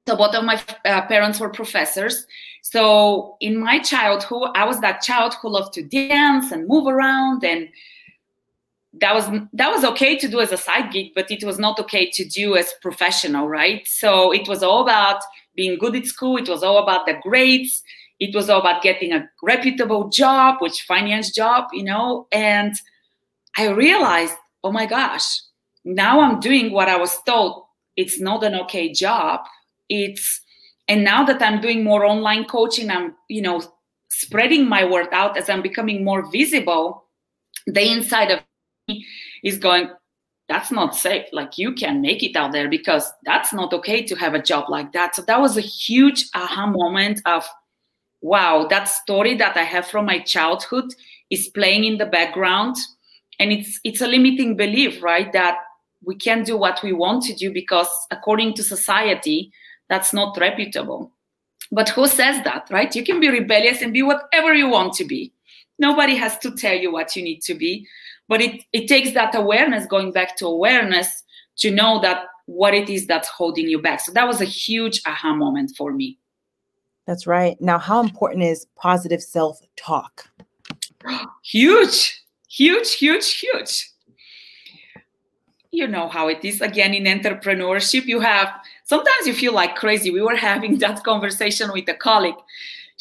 So 0.08 0.16
both 0.16 0.34
of 0.34 0.44
my 0.44 0.60
uh, 0.84 1.02
parents 1.02 1.38
were 1.38 1.48
professors. 1.48 2.26
So 2.62 3.36
in 3.40 3.58
my 3.58 3.78
childhood 3.78 4.50
i 4.54 4.64
was 4.64 4.80
that 4.80 5.02
child 5.02 5.34
who 5.34 5.48
loved 5.50 5.72
to 5.74 5.82
dance 5.82 6.52
and 6.52 6.68
move 6.68 6.86
around 6.86 7.44
and 7.44 7.68
that 9.00 9.14
was 9.14 9.26
that 9.52 9.70
was 9.70 9.84
okay 9.84 10.18
to 10.18 10.28
do 10.28 10.40
as 10.40 10.52
a 10.52 10.56
side 10.56 10.92
gig 10.92 11.12
but 11.14 11.30
it 11.30 11.42
was 11.44 11.58
not 11.58 11.78
okay 11.78 12.10
to 12.10 12.24
do 12.24 12.56
as 12.56 12.72
professional 12.82 13.48
right? 13.48 13.86
So 13.86 14.32
it 14.32 14.46
was 14.48 14.62
all 14.62 14.82
about 14.82 15.22
being 15.54 15.78
good 15.78 15.96
at 15.96 16.06
school. 16.06 16.36
It 16.36 16.48
was 16.48 16.62
all 16.62 16.78
about 16.78 17.06
the 17.06 17.14
grades. 17.22 17.82
It 18.20 18.34
was 18.34 18.48
all 18.48 18.60
about 18.60 18.82
getting 18.82 19.12
a 19.12 19.28
reputable 19.42 20.08
job 20.08 20.56
which 20.60 20.82
finance 20.82 21.30
job 21.30 21.68
you 21.72 21.84
know? 21.84 22.26
And 22.32 22.74
i 23.56 23.68
realized 23.68 24.36
oh 24.64 24.72
my 24.72 24.86
gosh 24.86 25.40
now 25.84 26.20
i'm 26.20 26.40
doing 26.40 26.72
what 26.72 26.88
i 26.88 26.96
was 26.96 27.20
told. 27.22 27.64
It's 27.96 28.20
not 28.20 28.42
an 28.42 28.54
okay 28.54 28.92
job. 28.92 29.40
It's 29.88 30.40
and 30.88 31.04
now 31.04 31.24
that 31.24 31.42
i'm 31.42 31.60
doing 31.60 31.84
more 31.84 32.04
online 32.04 32.44
coaching 32.44 32.90
i'm 32.90 33.14
you 33.28 33.42
know 33.42 33.62
spreading 34.10 34.68
my 34.68 34.84
word 34.84 35.08
out 35.12 35.36
as 35.36 35.48
i'm 35.48 35.62
becoming 35.62 36.04
more 36.04 36.28
visible 36.30 37.04
the 37.66 37.88
inside 37.90 38.30
of 38.30 38.40
me 38.88 39.06
is 39.44 39.58
going 39.58 39.88
that's 40.48 40.70
not 40.70 40.94
safe. 40.94 41.26
Like 41.32 41.56
you 41.56 41.72
can 41.72 42.02
make 42.02 42.22
it 42.22 42.36
out 42.36 42.52
there 42.52 42.68
because 42.68 43.10
that's 43.24 43.54
not 43.54 43.72
okay 43.72 44.02
to 44.02 44.14
have 44.16 44.34
a 44.34 44.42
job 44.42 44.68
like 44.68 44.92
that. 44.92 45.16
So 45.16 45.22
that 45.22 45.40
was 45.40 45.56
a 45.56 45.62
huge 45.62 46.26
aha 46.34 46.66
moment 46.66 47.22
of 47.24 47.48
wow 48.20 48.66
that 48.68 48.84
story 48.84 49.34
that 49.34 49.56
i 49.56 49.64
have 49.64 49.84
from 49.84 50.06
my 50.06 50.20
childhood 50.20 50.84
is 51.30 51.48
playing 51.48 51.84
in 51.84 51.98
the 51.98 52.06
background. 52.06 52.76
And 53.38 53.50
it's 53.50 53.80
it's 53.82 54.00
a 54.02 54.06
limiting 54.06 54.56
belief 54.56 55.02
right 55.02 55.32
that 55.32 55.58
we 56.04 56.14
can't 56.14 56.46
do 56.46 56.56
what 56.56 56.82
we 56.82 56.92
want 56.92 57.22
to 57.24 57.34
do 57.34 57.52
because 57.52 57.88
according 58.10 58.54
to 58.54 58.62
society 58.62 59.52
that's 59.88 60.12
not 60.12 60.36
reputable. 60.38 61.12
But 61.70 61.88
who 61.90 62.06
says 62.06 62.42
that 62.44 62.68
right? 62.70 62.94
You 62.94 63.04
can 63.04 63.20
be 63.20 63.28
rebellious 63.28 63.82
and 63.82 63.92
be 63.92 64.02
whatever 64.02 64.54
you 64.54 64.68
want 64.68 64.94
to 64.94 65.04
be. 65.04 65.32
Nobody 65.78 66.14
has 66.16 66.38
to 66.38 66.54
tell 66.54 66.74
you 66.74 66.92
what 66.92 67.16
you 67.16 67.22
need 67.22 67.40
to 67.42 67.54
be. 67.54 67.86
But 68.28 68.40
it, 68.40 68.62
it 68.72 68.88
takes 68.88 69.12
that 69.12 69.34
awareness 69.34 69.86
going 69.86 70.12
back 70.12 70.36
to 70.36 70.46
awareness 70.46 71.22
to 71.58 71.70
know 71.70 72.00
that 72.00 72.26
what 72.46 72.74
it 72.74 72.88
is 72.88 73.06
that's 73.06 73.28
holding 73.28 73.68
you 73.68 73.80
back. 73.80 74.00
So 74.00 74.12
that 74.12 74.26
was 74.26 74.40
a 74.40 74.46
huge 74.46 75.02
aha 75.06 75.34
moment 75.34 75.72
for 75.76 75.92
me. 75.92 76.18
That's 77.06 77.26
right. 77.26 77.60
Now 77.60 77.78
how 77.78 78.00
important 78.00 78.44
is 78.44 78.66
positive 78.76 79.22
self-talk? 79.22 80.28
Huge 81.42 82.22
huge 82.52 82.92
huge 82.94 83.32
huge 83.38 83.91
you 85.72 85.88
know 85.88 86.08
how 86.08 86.28
it 86.28 86.44
is 86.44 86.60
again 86.60 86.94
in 86.94 87.04
entrepreneurship 87.04 88.04
you 88.04 88.20
have 88.20 88.48
sometimes 88.84 89.26
you 89.26 89.34
feel 89.34 89.52
like 89.52 89.74
crazy 89.74 90.10
we 90.10 90.22
were 90.22 90.36
having 90.50 90.78
that 90.78 91.02
conversation 91.02 91.72
with 91.72 91.88
a 91.88 91.94
colleague 91.94 92.36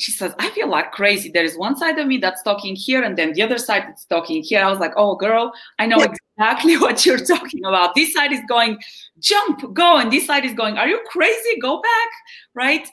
she 0.02 0.12
says, 0.12 0.34
I 0.40 0.50
feel 0.50 0.68
like 0.68 0.92
crazy. 0.92 1.30
There 1.30 1.44
is 1.44 1.58
one 1.58 1.78
side 1.78 2.00
of 2.00 2.08
me 2.08 2.18
that's 2.18 2.42
talking 2.42 2.76
here, 2.76 3.04
and 3.04 3.16
then 3.18 3.34
the 3.34 3.44
other 3.44 3.60
side 3.60 3.84
that's 3.84 4.06
talking 4.06 4.42
here. 4.42 4.64
I 4.64 4.70
was 4.70 4.80
like, 4.80 4.94
oh, 4.96 5.16
girl, 5.16 5.54
I 5.78 5.86
know 5.86 6.00
exactly 6.00 6.78
what 6.80 7.06
you're 7.06 7.24
talking 7.24 7.64
about. 7.66 7.94
This 7.94 8.14
side 8.14 8.32
is 8.32 8.42
going, 8.48 8.80
jump, 9.20 9.74
go. 9.74 9.98
And 9.98 10.12
this 10.12 10.26
side 10.26 10.44
is 10.44 10.54
going, 10.54 10.78
are 10.78 10.88
you 10.88 11.00
crazy? 11.08 11.60
Go 11.62 11.82
back. 11.82 12.10
Right. 12.56 12.88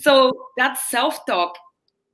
So 0.00 0.32
that 0.56 0.78
self 0.78 1.24
talk, 1.26 1.56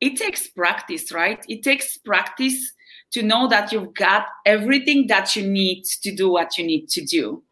it 0.00 0.16
takes 0.16 0.48
practice, 0.48 1.12
right? 1.12 1.42
It 1.48 1.62
takes 1.62 1.96
practice 1.98 2.74
to 3.12 3.22
know 3.22 3.48
that 3.48 3.72
you've 3.72 3.94
got 3.94 4.26
everything 4.44 5.06
that 5.06 5.36
you 5.36 5.46
need 5.46 5.84
to 6.02 6.14
do 6.14 6.30
what 6.30 6.58
you 6.58 6.66
need 6.66 6.88
to 6.88 7.04
do. 7.04 7.42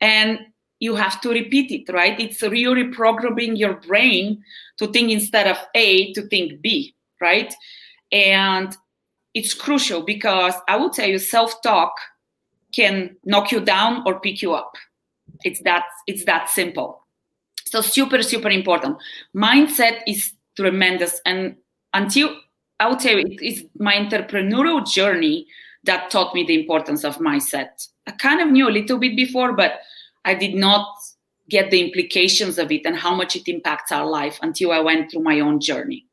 And 0.00 0.38
you 0.78 0.94
have 0.94 1.20
to 1.22 1.30
repeat 1.30 1.70
it, 1.70 1.92
right? 1.92 2.18
It's 2.20 2.42
really 2.42 2.84
programming 2.84 3.56
your 3.56 3.74
brain 3.74 4.42
to 4.78 4.86
think 4.88 5.10
instead 5.10 5.46
of 5.46 5.56
A 5.74 6.12
to 6.12 6.22
think 6.28 6.60
B, 6.60 6.94
right? 7.20 7.52
And 8.12 8.76
it's 9.34 9.54
crucial 9.54 10.02
because 10.02 10.54
I 10.68 10.76
will 10.76 10.90
tell 10.90 11.08
you 11.08 11.18
self 11.18 11.60
talk 11.62 11.92
can 12.74 13.16
knock 13.24 13.52
you 13.52 13.60
down 13.60 14.02
or 14.06 14.20
pick 14.20 14.42
you 14.42 14.52
up. 14.54 14.72
It's 15.44 15.62
that 15.62 15.84
it's 16.06 16.24
that 16.24 16.50
simple. 16.50 17.04
So 17.66 17.80
super 17.80 18.22
super 18.22 18.50
important. 18.50 18.98
Mindset 19.34 20.00
is 20.06 20.32
tremendous 20.56 21.20
and 21.24 21.56
until 21.92 22.34
I 22.80 22.94
tell 22.96 23.18
you 23.18 23.26
it 23.26 23.42
is 23.42 23.64
my 23.78 23.94
entrepreneurial 23.94 24.86
journey 24.86 25.46
that 25.84 26.10
taught 26.10 26.34
me 26.34 26.44
the 26.44 26.58
importance 26.58 27.04
of 27.04 27.16
mindset. 27.18 27.88
I 28.06 28.12
kind 28.12 28.40
of 28.40 28.48
knew 28.48 28.68
a 28.68 28.70
little 28.70 28.98
bit 28.98 29.16
before 29.16 29.52
but 29.52 29.80
I 30.24 30.34
did 30.34 30.54
not 30.54 30.86
get 31.48 31.70
the 31.70 31.80
implications 31.80 32.58
of 32.58 32.72
it 32.72 32.82
and 32.84 32.96
how 32.96 33.14
much 33.14 33.36
it 33.36 33.48
impacts 33.48 33.92
our 33.92 34.06
life 34.06 34.38
until 34.42 34.72
I 34.72 34.80
went 34.80 35.10
through 35.10 35.22
my 35.22 35.40
own 35.40 35.60
journey. 35.60 36.06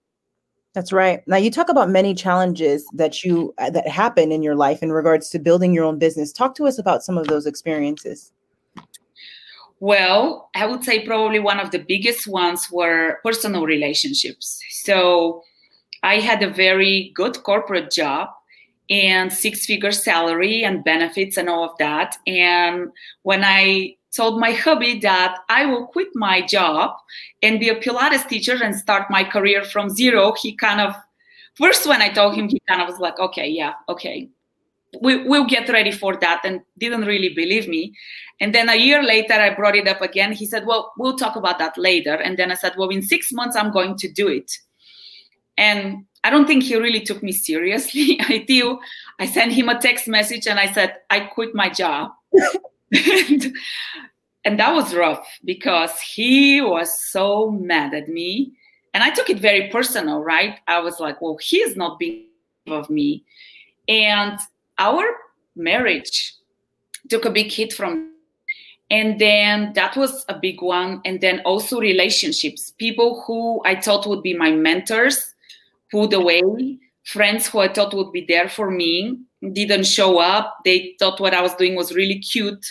That's 0.74 0.92
right. 0.92 1.22
Now 1.28 1.38
you 1.38 1.52
talk 1.52 1.70
about 1.70 1.90
many 1.90 2.16
challenges 2.16 2.86
that 2.94 3.24
you 3.24 3.54
uh, 3.60 3.70
that 3.70 3.88
happen 3.88 4.32
in 4.32 4.42
your 4.42 4.56
life 4.56 4.82
in 4.82 4.92
regards 4.92 5.30
to 5.30 5.40
building 5.40 5.74
your 5.74 5.86
own 5.86 6.00
business. 6.00 6.32
Talk 6.32 6.56
to 6.56 6.66
us 6.66 6.80
about 6.80 7.04
some 7.04 7.18
of 7.18 7.28
those 7.28 7.46
experiences. 7.46 8.32
Well, 9.80 10.50
I 10.56 10.66
would 10.66 10.84
say 10.84 11.06
probably 11.06 11.40
one 11.40 11.60
of 11.60 11.72
the 11.72 11.80
biggest 11.80 12.28
ones 12.28 12.70
were 12.72 13.20
personal 13.24 13.66
relationships. 13.66 14.60
So 14.70 15.44
I 16.04 16.20
had 16.20 16.44
a 16.44 16.50
very 16.50 17.12
good 17.16 17.42
corporate 17.44 17.92
job 17.92 18.30
and 18.90 19.32
six 19.32 19.66
figure 19.66 19.92
salary 19.92 20.64
and 20.64 20.84
benefits 20.84 21.38
and 21.38 21.50
all 21.50 21.64
of 21.64 21.78
that. 21.80 22.18
And 22.28 22.92
when 23.24 23.44
I 23.44 23.96
told 24.14 24.40
my 24.40 24.52
hubby 24.52 25.00
that 25.00 25.40
I 25.50 25.66
will 25.66 25.88
quit 25.88 26.10
my 26.14 26.42
job 26.42 26.96
and 27.42 27.60
be 27.60 27.70
a 27.70 27.76
Pilates 27.76 28.28
teacher 28.28 28.58
and 28.64 28.76
start 28.76 29.10
my 29.10 29.24
career 29.24 29.64
from 29.64 29.90
zero. 29.90 30.34
He 30.40 30.56
kind 30.56 30.80
of, 30.80 30.96
first 31.56 31.88
when 31.88 32.02
I 32.02 32.10
told 32.10 32.36
him, 32.36 32.48
he 32.48 32.62
kind 32.68 32.82
of 32.82 32.88
was 32.88 33.00
like, 33.00 33.20
okay, 33.20 33.48
yeah, 33.48 33.74
okay, 33.90 34.30
we, 35.02 35.28
we'll 35.28 35.46
get 35.46 35.68
ready 35.70 35.92
for 35.92 36.16
that 36.18 36.42
and 36.44 36.62
didn't 36.78 37.06
really 37.06 37.30
believe 37.30 37.68
me. 37.68 37.94
And 38.40 38.54
then 38.54 38.70
a 38.70 38.76
year 38.76 39.02
later, 39.02 39.34
I 39.34 39.54
brought 39.54 39.76
it 39.76 39.88
up 39.88 40.02
again. 40.02 40.32
He 40.32 40.46
said, 40.46 40.66
well, 40.68 40.94
we'll 40.98 41.18
talk 41.18 41.36
about 41.36 41.58
that 41.60 41.78
later. 41.78 42.14
And 42.14 42.38
then 42.38 42.52
I 42.52 42.56
said, 42.56 42.74
well, 42.78 42.90
in 42.90 43.02
six 43.02 43.32
months, 43.32 43.56
I'm 43.56 43.72
going 43.72 43.98
to 43.98 44.12
do 44.12 44.28
it. 44.28 44.52
And 45.58 46.06
I 46.24 46.30
don't 46.30 46.48
think 46.48 46.64
he 46.64 46.76
really 46.76 47.02
took 47.02 47.22
me 47.22 47.32
seriously. 47.32 48.20
I 48.28 48.40
do. 48.48 48.80
I 49.20 49.26
sent 49.26 49.52
him 49.52 49.70
a 49.70 49.80
text 49.80 50.08
message 50.08 50.48
and 50.48 50.60
I 50.60 50.72
said, 50.72 50.96
I 51.10 51.22
quit 51.22 51.54
my 51.54 51.70
job. 51.70 52.12
and, 52.92 53.54
and 54.46 54.60
that 54.60 54.74
was 54.74 54.94
rough 54.94 55.28
because 55.44 56.00
he 56.00 56.62
was 56.62 56.98
so 57.10 57.52
mad 57.52 57.94
at 57.94 58.08
me 58.08 58.52
and 58.94 59.04
i 59.04 59.10
took 59.10 59.30
it 59.30 59.40
very 59.40 59.70
personal 59.70 60.22
right 60.22 60.60
i 60.68 60.80
was 60.80 61.00
like 61.00 61.22
well 61.22 61.38
he 61.42 61.58
is 61.58 61.76
not 61.76 62.00
being 62.00 62.26
of 62.68 62.90
me 62.90 63.24
and 63.88 64.40
our 64.78 65.04
marriage 65.56 66.36
took 67.10 67.26
a 67.26 67.30
big 67.30 67.52
hit 67.52 67.74
from 67.74 68.12
and 68.90 69.20
then 69.20 69.74
that 69.74 69.96
was 69.98 70.26
a 70.30 70.38
big 70.38 70.62
one 70.62 71.02
and 71.04 71.20
then 71.22 71.42
also 71.42 71.80
relationships 71.80 72.72
people 72.78 73.22
who 73.26 73.62
i 73.66 73.80
thought 73.80 74.08
would 74.08 74.24
be 74.24 74.34
my 74.34 74.52
mentors 74.52 75.33
pulled 75.94 76.14
away 76.14 76.42
friends 77.16 77.48
who 77.48 77.60
i 77.60 77.70
thought 77.74 77.94
would 77.94 78.12
be 78.12 78.26
there 78.28 78.50
for 78.50 78.70
me 78.70 79.24
didn't 79.52 79.86
show 79.86 80.20
up. 80.20 80.60
They 80.64 80.96
thought 81.00 81.20
what 81.20 81.34
i 81.34 81.42
was 81.42 81.54
doing 81.56 81.76
was 81.76 81.94
really 81.94 82.20
cute 82.20 82.66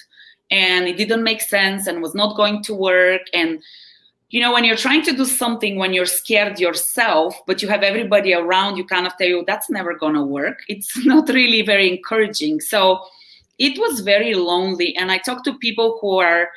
and 0.51 0.87
it 0.87 0.97
didn't 0.97 1.23
make 1.23 1.41
sense 1.41 1.87
and 1.87 2.03
was 2.03 2.15
not 2.15 2.37
going 2.37 2.63
to 2.65 2.75
work. 2.75 3.23
And 3.35 3.63
you 4.31 4.41
know 4.41 4.53
when 4.53 4.65
you're 4.65 4.77
trying 4.77 5.03
to 5.03 5.13
do 5.13 5.27
something 5.27 5.77
when 5.77 5.93
you're 5.93 6.07
scared 6.07 6.59
yourself 6.59 7.39
but 7.47 7.61
you 7.61 7.69
have 7.69 7.83
everybody 7.83 8.33
around 8.33 8.77
you 8.77 8.85
kind 8.85 9.07
of 9.07 9.15
tell 9.19 9.29
you 9.29 9.45
that's 9.47 9.69
never 9.69 9.95
going 9.95 10.15
to 10.15 10.25
work. 10.25 10.61
It's 10.69 10.97
not 11.07 11.29
really 11.29 11.63
very 11.63 11.91
encouraging. 11.91 12.61
So 12.61 13.01
it 13.59 13.79
was 13.79 14.01
very 14.01 14.35
lonely 14.35 14.97
and 14.97 15.13
i 15.13 15.19
talk 15.19 15.45
to 15.45 15.59
people 15.59 15.99
who 16.01 16.19
are 16.19 16.49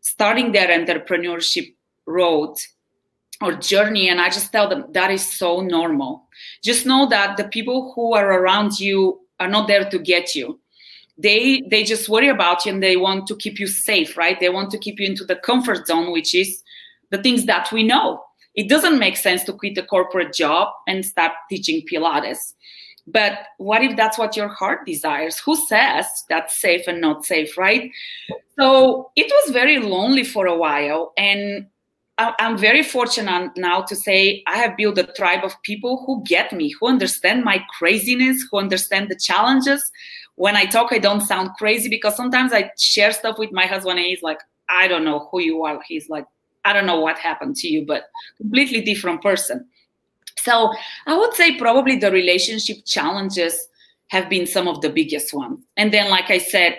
starting 0.00 0.52
their 0.52 0.68
entrepreneurship 0.68 1.74
road 2.06 2.54
or 3.40 3.52
journey 3.54 4.08
and 4.08 4.20
i 4.20 4.28
just 4.28 4.52
tell 4.52 4.68
them 4.68 4.84
that 4.92 5.10
is 5.10 5.32
so 5.32 5.60
normal 5.60 6.26
just 6.62 6.86
know 6.86 7.06
that 7.06 7.36
the 7.36 7.48
people 7.48 7.92
who 7.94 8.14
are 8.14 8.40
around 8.40 8.78
you 8.78 9.20
are 9.40 9.48
not 9.48 9.68
there 9.68 9.88
to 9.88 9.98
get 9.98 10.34
you 10.34 10.58
they 11.18 11.62
they 11.70 11.82
just 11.82 12.08
worry 12.08 12.28
about 12.28 12.64
you 12.64 12.72
and 12.72 12.82
they 12.82 12.96
want 12.96 13.26
to 13.26 13.36
keep 13.36 13.58
you 13.58 13.66
safe 13.66 14.16
right 14.16 14.40
they 14.40 14.48
want 14.50 14.70
to 14.70 14.78
keep 14.78 14.98
you 15.00 15.06
into 15.06 15.24
the 15.24 15.36
comfort 15.36 15.86
zone 15.86 16.12
which 16.12 16.34
is 16.34 16.62
the 17.10 17.22
things 17.22 17.46
that 17.46 17.70
we 17.72 17.82
know 17.82 18.22
it 18.54 18.68
doesn't 18.68 18.98
make 18.98 19.16
sense 19.16 19.44
to 19.44 19.52
quit 19.52 19.76
a 19.78 19.82
corporate 19.82 20.32
job 20.32 20.68
and 20.88 21.04
start 21.04 21.32
teaching 21.50 21.82
pilates 21.90 22.54
But 23.06 23.38
what 23.58 23.82
if 23.82 23.96
that's 23.96 24.18
what 24.18 24.36
your 24.36 24.48
heart 24.48 24.84
desires? 24.84 25.38
Who 25.38 25.54
says 25.54 26.06
that's 26.28 26.60
safe 26.60 26.88
and 26.88 27.00
not 27.00 27.24
safe, 27.24 27.56
right? 27.56 27.90
So 28.58 29.12
it 29.14 29.30
was 29.30 29.52
very 29.52 29.78
lonely 29.78 30.24
for 30.24 30.46
a 30.46 30.56
while. 30.56 31.12
And 31.16 31.68
I'm 32.18 32.56
very 32.56 32.82
fortunate 32.82 33.52
now 33.56 33.82
to 33.82 33.94
say 33.94 34.42
I 34.46 34.56
have 34.56 34.76
built 34.76 34.96
a 34.96 35.04
tribe 35.04 35.44
of 35.44 35.60
people 35.62 36.02
who 36.06 36.22
get 36.24 36.50
me, 36.50 36.70
who 36.80 36.88
understand 36.88 37.44
my 37.44 37.62
craziness, 37.78 38.46
who 38.50 38.58
understand 38.58 39.10
the 39.10 39.16
challenges. 39.16 39.90
When 40.36 40.56
I 40.56 40.64
talk, 40.64 40.92
I 40.92 40.98
don't 40.98 41.20
sound 41.20 41.50
crazy 41.58 41.90
because 41.90 42.16
sometimes 42.16 42.54
I 42.54 42.70
share 42.78 43.12
stuff 43.12 43.38
with 43.38 43.52
my 43.52 43.66
husband 43.66 43.98
and 43.98 44.06
he's 44.06 44.22
like, 44.22 44.40
I 44.70 44.88
don't 44.88 45.04
know 45.04 45.28
who 45.30 45.40
you 45.40 45.62
are. 45.64 45.78
He's 45.86 46.08
like, 46.08 46.24
I 46.64 46.72
don't 46.72 46.86
know 46.86 47.00
what 47.00 47.18
happened 47.18 47.56
to 47.56 47.68
you, 47.68 47.84
but 47.84 48.04
completely 48.38 48.80
different 48.80 49.22
person. 49.22 49.66
So 50.38 50.72
I 51.06 51.16
would 51.16 51.34
say 51.34 51.58
probably 51.58 51.96
the 51.96 52.10
relationship 52.10 52.78
challenges 52.86 53.68
have 54.08 54.28
been 54.30 54.46
some 54.46 54.68
of 54.68 54.80
the 54.80 54.88
biggest 54.88 55.34
ones. 55.34 55.60
And 55.76 55.92
then, 55.92 56.08
like 56.10 56.30
I 56.30 56.38
said, 56.38 56.78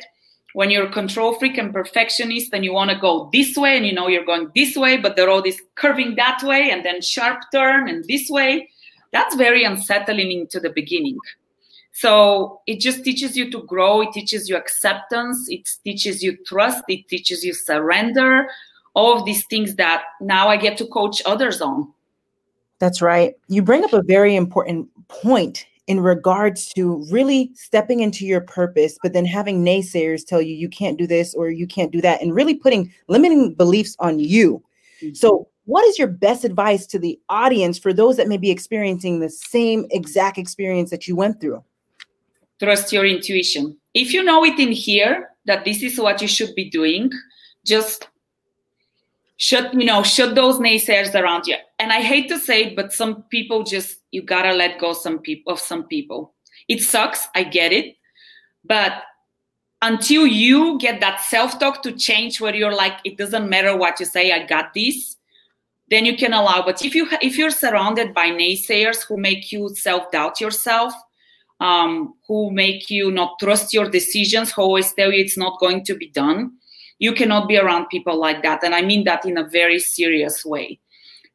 when 0.57 0.71
you're 0.71 0.87
a 0.87 0.91
control 0.91 1.35
freak 1.35 1.55
and 1.59 1.71
perfectionist 1.71 2.51
and 2.51 2.65
you 2.65 2.73
want 2.73 2.89
to 2.89 2.97
go 2.97 3.29
this 3.31 3.55
way 3.55 3.77
and 3.77 3.85
you 3.85 3.93
know 3.93 4.07
you're 4.07 4.25
going 4.25 4.49
this 4.55 4.75
way, 4.75 4.97
but 4.97 5.15
the 5.15 5.27
road 5.27 5.45
is 5.45 5.61
curving 5.75 6.15
that 6.15 6.41
way 6.41 6.71
and 6.71 6.83
then 6.83 6.99
sharp 6.99 7.39
turn 7.53 7.87
and 7.87 8.03
this 8.05 8.27
way, 8.27 8.67
that's 9.13 9.35
very 9.35 9.63
unsettling 9.63 10.31
into 10.31 10.59
the 10.59 10.71
beginning. 10.71 11.15
So 11.91 12.61
it 12.65 12.79
just 12.79 13.03
teaches 13.03 13.37
you 13.37 13.51
to 13.51 13.61
grow, 13.65 14.01
it 14.01 14.13
teaches 14.13 14.49
you 14.49 14.55
acceptance, 14.55 15.45
it 15.47 15.69
teaches 15.83 16.23
you 16.23 16.35
trust, 16.43 16.83
it 16.87 17.07
teaches 17.07 17.43
you 17.43 17.53
surrender, 17.53 18.47
all 18.95 19.15
of 19.15 19.25
these 19.25 19.45
things 19.45 19.75
that 19.75 20.05
now 20.21 20.47
I 20.47 20.57
get 20.57 20.75
to 20.79 20.87
coach 20.87 21.21
others 21.27 21.61
on. 21.61 21.93
That's 22.79 22.99
right. 22.99 23.35
You 23.47 23.61
bring 23.61 23.83
up 23.83 23.93
a 23.93 24.01
very 24.01 24.35
important 24.35 24.89
point 25.07 25.67
in 25.87 26.01
regards 26.01 26.67
to 26.73 27.05
really 27.09 27.49
stepping 27.55 28.01
into 28.01 28.25
your 28.25 28.41
purpose, 28.41 28.97
but 29.01 29.13
then 29.13 29.25
having 29.25 29.63
naysayers 29.63 30.25
tell 30.25 30.41
you 30.41 30.53
you 30.53 30.69
can't 30.69 30.97
do 30.97 31.07
this 31.07 31.33
or 31.33 31.49
you 31.49 31.65
can't 31.65 31.91
do 31.91 32.01
that, 32.01 32.21
and 32.21 32.35
really 32.35 32.55
putting 32.55 32.93
limiting 33.07 33.53
beliefs 33.53 33.95
on 33.99 34.19
you. 34.19 34.63
Mm-hmm. 35.01 35.15
So, 35.15 35.47
what 35.65 35.85
is 35.85 35.97
your 35.97 36.07
best 36.07 36.45
advice 36.45 36.85
to 36.87 36.99
the 36.99 37.19
audience 37.29 37.77
for 37.77 37.91
those 37.91 38.17
that 38.17 38.27
may 38.27 38.37
be 38.37 38.51
experiencing 38.51 39.19
the 39.19 39.29
same 39.29 39.85
exact 39.91 40.37
experience 40.37 40.89
that 40.91 41.07
you 41.07 41.15
went 41.15 41.41
through? 41.41 41.63
Trust 42.59 42.91
your 42.91 43.05
intuition. 43.05 43.77
If 43.93 44.13
you 44.13 44.23
know 44.23 44.43
it 44.43 44.59
in 44.59 44.71
here 44.71 45.29
that 45.45 45.65
this 45.65 45.83
is 45.83 45.99
what 45.99 46.21
you 46.21 46.27
should 46.27 46.55
be 46.55 46.69
doing, 46.69 47.11
just 47.65 48.07
shut 49.37 49.73
you 49.73 49.85
know 49.85 50.03
shut 50.03 50.35
those 50.35 50.57
naysayers 50.57 51.13
around 51.13 51.45
you 51.47 51.55
and 51.79 51.91
i 51.91 52.01
hate 52.01 52.27
to 52.29 52.39
say 52.39 52.65
it 52.65 52.75
but 52.75 52.93
some 52.93 53.23
people 53.23 53.63
just 53.63 53.99
you 54.11 54.21
gotta 54.21 54.53
let 54.53 54.79
go 54.79 54.93
some 54.93 55.19
people 55.19 55.53
of 55.53 55.59
some 55.59 55.83
people. 55.83 56.33
It 56.67 56.81
sucks 56.81 57.27
i 57.35 57.43
get 57.43 57.71
it. 57.71 57.95
But 58.65 59.03
until 59.81 60.25
you 60.25 60.77
get 60.79 60.99
that 61.01 61.21
self-talk 61.21 61.83
to 61.83 61.91
change 61.91 62.41
where 62.41 62.55
you're 62.55 62.75
like 62.75 62.97
it 63.05 63.17
doesn't 63.17 63.47
matter 63.47 63.77
what 63.77 63.99
you 63.99 64.05
say 64.05 64.31
i 64.31 64.43
got 64.45 64.73
this 64.73 65.17
then 65.89 66.05
you 66.05 66.17
can 66.17 66.33
allow. 66.33 66.65
But 66.65 66.83
if 66.83 66.93
you 66.95 67.07
if 67.21 67.37
you're 67.37 67.51
surrounded 67.51 68.13
by 68.13 68.27
naysayers 68.29 69.05
who 69.07 69.17
make 69.17 69.51
you 69.51 69.69
self-doubt 69.69 70.41
yourself 70.41 70.93
um, 71.59 72.13
who 72.27 72.51
make 72.51 72.89
you 72.89 73.09
not 73.11 73.39
trust 73.39 73.73
your 73.73 73.89
decisions 73.89 74.51
who 74.51 74.61
always 74.61 74.93
tell 74.93 75.11
you 75.11 75.23
it's 75.23 75.37
not 75.37 75.59
going 75.59 75.83
to 75.85 75.95
be 75.95 76.09
done 76.09 76.51
you 76.99 77.13
cannot 77.13 77.47
be 77.47 77.57
around 77.57 77.85
people 77.89 78.19
like 78.19 78.41
that. 78.43 78.63
And 78.63 78.73
i 78.73 78.81
mean 78.81 79.03
that 79.05 79.25
in 79.25 79.37
a 79.37 79.47
very 79.47 79.79
serious 79.79 80.43
way 80.43 80.79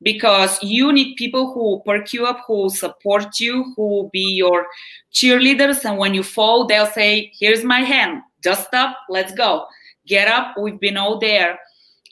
because 0.03 0.63
you 0.63 0.93
need 0.93 1.17
people 1.17 1.53
who 1.53 1.83
perk 1.85 2.13
you 2.13 2.27
up 2.27 2.41
who 2.47 2.69
support 2.71 3.39
you 3.39 3.73
who 3.77 4.09
be 4.13 4.35
your 4.35 4.67
cheerleaders 5.13 5.85
and 5.85 5.99
when 5.99 6.15
you 6.15 6.23
fall 6.23 6.67
they'll 6.67 6.87
say 6.87 7.31
here's 7.39 7.65
my 7.65 7.81
hand. 7.81 8.23
Dust 8.43 8.75
up 8.75 8.97
let's 9.09 9.33
go. 9.33 9.67
Get 10.07 10.29
up. 10.29 10.57
We've 10.59 10.81
been 10.81 10.97
all 10.97 11.19
there. 11.19 11.59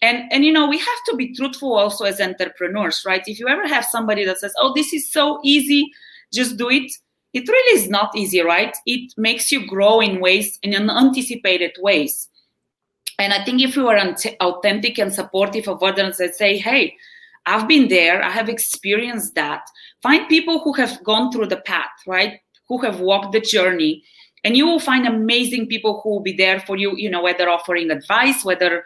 And 0.03 0.33
and 0.33 0.45
you 0.45 0.53
know 0.53 0.69
we 0.69 0.79
have 0.79 1.03
to 1.09 1.17
be 1.17 1.35
truthful 1.35 1.75
also 1.75 2.05
as 2.05 2.21
entrepreneurs 2.21 3.03
right? 3.07 3.23
If 3.27 3.39
you 3.39 3.49
ever 3.49 3.67
have 3.67 3.85
somebody 3.85 4.25
that 4.25 4.39
says 4.39 4.55
oh 4.61 4.73
this 4.75 4.93
is 4.93 5.11
so 5.11 5.41
easy 5.43 5.91
just 6.33 6.57
do 6.57 6.71
it 6.71 6.91
it 7.33 7.49
really 7.49 7.81
is 7.81 7.89
not 7.89 8.15
easy 8.17 8.41
right? 8.41 8.77
It 8.87 9.13
makes 9.17 9.51
you 9.51 9.67
grow 9.67 10.01
in 10.01 10.21
ways 10.21 10.59
in 10.63 10.75
unanticipated 10.75 11.73
ways. 11.81 12.29
And 13.19 13.35
I 13.35 13.45
think 13.45 13.61
if 13.61 13.77
we 13.77 13.83
were 13.83 13.99
authentic 14.41 14.99
and 14.99 15.13
supportive 15.13 15.69
of 15.69 15.83
others 15.83 16.21
and 16.21 16.35
say, 16.35 16.57
hey, 16.57 16.97
I've 17.47 17.67
been 17.67 17.89
there, 17.89 18.23
I 18.23 18.31
have 18.31 18.49
experienced 18.49 19.35
that. 19.35 19.63
Find 20.03 20.29
people 20.29 20.61
who 20.61 20.73
have 20.75 21.03
gone 21.05 21.33
through 21.33 21.47
the 21.47 21.59
path, 21.59 21.91
right? 22.07 22.41
Who 22.69 22.79
have 22.83 23.01
walked 23.01 23.33
the 23.33 23.41
journey. 23.41 24.05
And 24.45 24.57
you 24.57 24.67
will 24.67 24.81
find 24.81 25.07
amazing 25.07 25.67
people 25.67 26.01
who 26.01 26.11
will 26.11 26.21
be 26.21 26.33
there 26.33 26.61
for 26.61 26.77
you, 26.77 26.97
you 26.97 27.11
know, 27.11 27.23
whether 27.23 27.49
offering 27.49 27.91
advice, 27.91 28.45
whether 28.45 28.85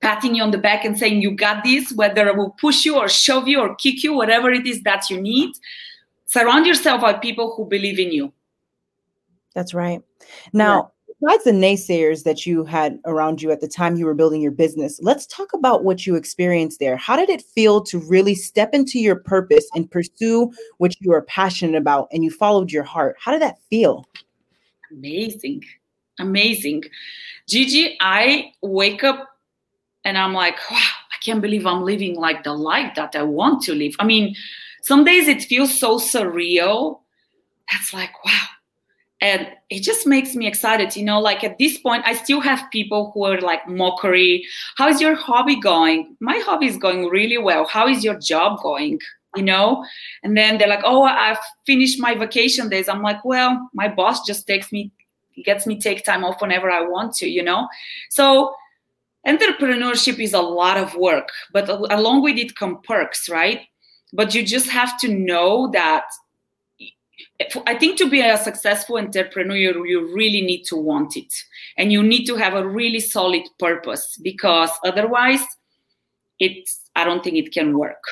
patting 0.00 0.34
you 0.34 0.42
on 0.42 0.50
the 0.50 0.58
back 0.58 0.84
and 0.84 0.98
saying, 0.98 1.22
you 1.22 1.30
got 1.30 1.64
this, 1.64 1.92
whether 1.92 2.28
it 2.28 2.36
will 2.36 2.50
push 2.50 2.84
you 2.84 2.96
or 2.96 3.08
shove 3.08 3.48
you 3.48 3.60
or 3.60 3.74
kick 3.76 4.02
you, 4.02 4.12
whatever 4.12 4.50
it 4.50 4.66
is 4.66 4.82
that 4.82 5.08
you 5.10 5.20
need. 5.20 5.52
Surround 6.26 6.66
yourself 6.66 7.00
by 7.00 7.14
people 7.14 7.54
who 7.56 7.64
believe 7.64 7.98
in 7.98 8.12
you. 8.12 8.32
That's 9.54 9.74
right. 9.74 10.02
Now, 10.52 10.92
besides 11.22 11.44
the 11.44 11.52
naysayers 11.52 12.24
that 12.24 12.46
you 12.46 12.64
had 12.64 12.98
around 13.04 13.40
you 13.40 13.50
at 13.50 13.60
the 13.60 13.68
time 13.68 13.96
you 13.96 14.06
were 14.06 14.14
building 14.14 14.40
your 14.40 14.52
business, 14.52 14.98
let's 15.02 15.26
talk 15.26 15.52
about 15.52 15.84
what 15.84 16.06
you 16.06 16.16
experienced 16.16 16.80
there. 16.80 16.96
How 16.96 17.16
did 17.16 17.30
it 17.30 17.42
feel 17.42 17.80
to 17.84 17.98
really 17.98 18.34
step 18.34 18.70
into 18.72 18.98
your 18.98 19.16
purpose 19.16 19.68
and 19.74 19.90
pursue 19.90 20.52
what 20.78 21.00
you 21.00 21.12
are 21.12 21.22
passionate 21.22 21.76
about 21.76 22.08
and 22.12 22.24
you 22.24 22.30
followed 22.30 22.72
your 22.72 22.82
heart? 22.82 23.16
How 23.20 23.32
did 23.32 23.42
that 23.42 23.58
feel? 23.70 24.04
Amazing. 24.90 25.62
Amazing. 26.18 26.84
Gigi, 27.48 27.96
I 28.00 28.52
wake 28.62 29.04
up 29.04 29.28
and 30.04 30.18
I'm 30.18 30.32
like, 30.32 30.58
wow, 30.70 30.76
I 30.76 31.16
can't 31.22 31.40
believe 31.40 31.66
I'm 31.66 31.82
living 31.82 32.16
like 32.16 32.42
the 32.42 32.52
life 32.52 32.94
that 32.96 33.14
I 33.14 33.22
want 33.22 33.62
to 33.64 33.74
live. 33.74 33.94
I 33.98 34.04
mean, 34.04 34.34
some 34.82 35.04
days 35.04 35.28
it 35.28 35.42
feels 35.42 35.78
so 35.78 35.98
surreal. 35.98 37.00
That's 37.70 37.94
like, 37.94 38.10
wow, 38.24 38.46
and 39.22 39.46
it 39.70 39.80
just 39.80 40.06
makes 40.06 40.34
me 40.34 40.46
excited 40.46 40.94
you 40.96 41.04
know 41.04 41.20
like 41.20 41.44
at 41.44 41.56
this 41.58 41.78
point 41.78 42.02
i 42.06 42.12
still 42.12 42.40
have 42.40 42.70
people 42.72 43.12
who 43.14 43.24
are 43.24 43.40
like 43.40 43.66
mockery. 43.68 44.44
How 44.76 44.88
is 44.88 45.00
your 45.00 45.14
hobby 45.14 45.56
going? 45.56 46.16
My 46.20 46.38
hobby 46.38 46.66
is 46.66 46.76
going 46.76 47.08
really 47.08 47.38
well. 47.38 47.64
How 47.66 47.88
is 47.88 48.04
your 48.04 48.18
job 48.18 48.60
going? 48.62 48.98
You 49.36 49.44
know? 49.44 49.84
And 50.22 50.36
then 50.36 50.58
they're 50.58 50.68
like 50.68 50.84
oh 50.84 51.02
i've 51.04 51.38
finished 51.66 52.00
my 52.00 52.14
vacation 52.14 52.68
days. 52.68 52.88
I'm 52.88 53.02
like 53.02 53.24
well 53.24 53.70
my 53.72 53.88
boss 53.88 54.26
just 54.26 54.46
takes 54.46 54.72
me 54.72 54.90
gets 55.44 55.66
me 55.66 55.80
take 55.80 56.04
time 56.04 56.24
off 56.24 56.42
whenever 56.42 56.70
i 56.70 56.82
want 56.82 57.14
to 57.14 57.26
you 57.28 57.42
know? 57.42 57.68
So 58.10 58.54
entrepreneurship 59.26 60.18
is 60.18 60.34
a 60.34 60.40
lot 60.40 60.76
of 60.76 60.94
work 60.96 61.28
but 61.52 61.68
along 61.68 62.22
with 62.22 62.36
it 62.36 62.56
come 62.56 62.80
perks 62.82 63.28
right? 63.28 63.60
But 64.12 64.34
you 64.34 64.44
just 64.44 64.68
have 64.68 64.98
to 65.00 65.08
know 65.08 65.70
that 65.72 66.04
I 67.66 67.74
think 67.74 67.98
to 67.98 68.08
be 68.08 68.20
a 68.20 68.36
successful 68.36 68.98
entrepreneur, 68.98 69.86
you 69.86 70.14
really 70.14 70.42
need 70.42 70.64
to 70.64 70.76
want 70.76 71.16
it. 71.16 71.32
And 71.76 71.92
you 71.92 72.02
need 72.02 72.26
to 72.26 72.36
have 72.36 72.54
a 72.54 72.66
really 72.66 73.00
solid 73.00 73.42
purpose 73.58 74.18
because 74.22 74.70
otherwise, 74.84 75.40
it's, 76.38 76.80
I 76.96 77.04
don't 77.04 77.22
think 77.22 77.36
it 77.36 77.52
can 77.52 77.78
work. 77.78 78.02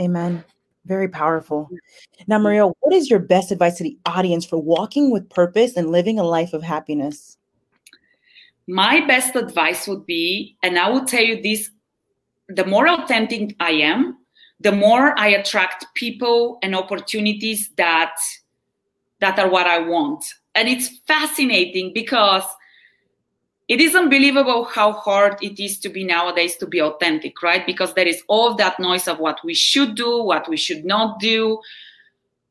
Amen. 0.00 0.44
Very 0.86 1.08
powerful. 1.08 1.68
Now, 2.26 2.38
Maria, 2.38 2.66
what 2.66 2.92
is 2.92 3.08
your 3.08 3.18
best 3.18 3.50
advice 3.50 3.78
to 3.78 3.84
the 3.84 3.98
audience 4.06 4.44
for 4.44 4.60
walking 4.60 5.10
with 5.10 5.28
purpose 5.30 5.76
and 5.76 5.90
living 5.90 6.18
a 6.18 6.24
life 6.24 6.52
of 6.52 6.62
happiness? 6.62 7.38
My 8.66 9.04
best 9.06 9.34
advice 9.36 9.86
would 9.86 10.06
be, 10.06 10.56
and 10.62 10.78
I 10.78 10.88
will 10.90 11.04
tell 11.04 11.22
you 11.22 11.42
this 11.42 11.70
the 12.48 12.66
more 12.66 12.88
authentic 12.88 13.56
I 13.60 13.70
am, 13.72 14.18
the 14.60 14.72
more 14.72 15.18
I 15.18 15.28
attract 15.28 15.86
people 15.94 16.58
and 16.62 16.74
opportunities 16.74 17.70
that 17.76 18.14
that 19.20 19.38
are 19.38 19.48
what 19.48 19.66
I 19.66 19.78
want. 19.78 20.24
And 20.54 20.68
it's 20.68 20.88
fascinating 21.06 21.92
because 21.94 22.44
it 23.68 23.80
is 23.80 23.94
unbelievable 23.94 24.64
how 24.64 24.92
hard 24.92 25.38
it 25.42 25.62
is 25.62 25.78
to 25.80 25.88
be 25.88 26.04
nowadays 26.04 26.56
to 26.56 26.66
be 26.66 26.82
authentic, 26.82 27.42
right? 27.42 27.64
Because 27.64 27.94
there 27.94 28.06
is 28.06 28.22
all 28.28 28.54
that 28.56 28.78
noise 28.78 29.08
of 29.08 29.18
what 29.18 29.40
we 29.42 29.54
should 29.54 29.94
do, 29.94 30.22
what 30.22 30.48
we 30.48 30.56
should 30.56 30.84
not 30.84 31.18
do, 31.18 31.58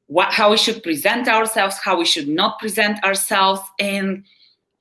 what 0.07 0.33
how 0.33 0.51
we 0.51 0.57
should 0.57 0.81
present 0.81 1.27
ourselves, 1.27 1.77
how 1.77 1.97
we 1.97 2.05
should 2.05 2.27
not 2.27 2.59
present 2.59 3.03
ourselves. 3.03 3.61
And 3.79 4.25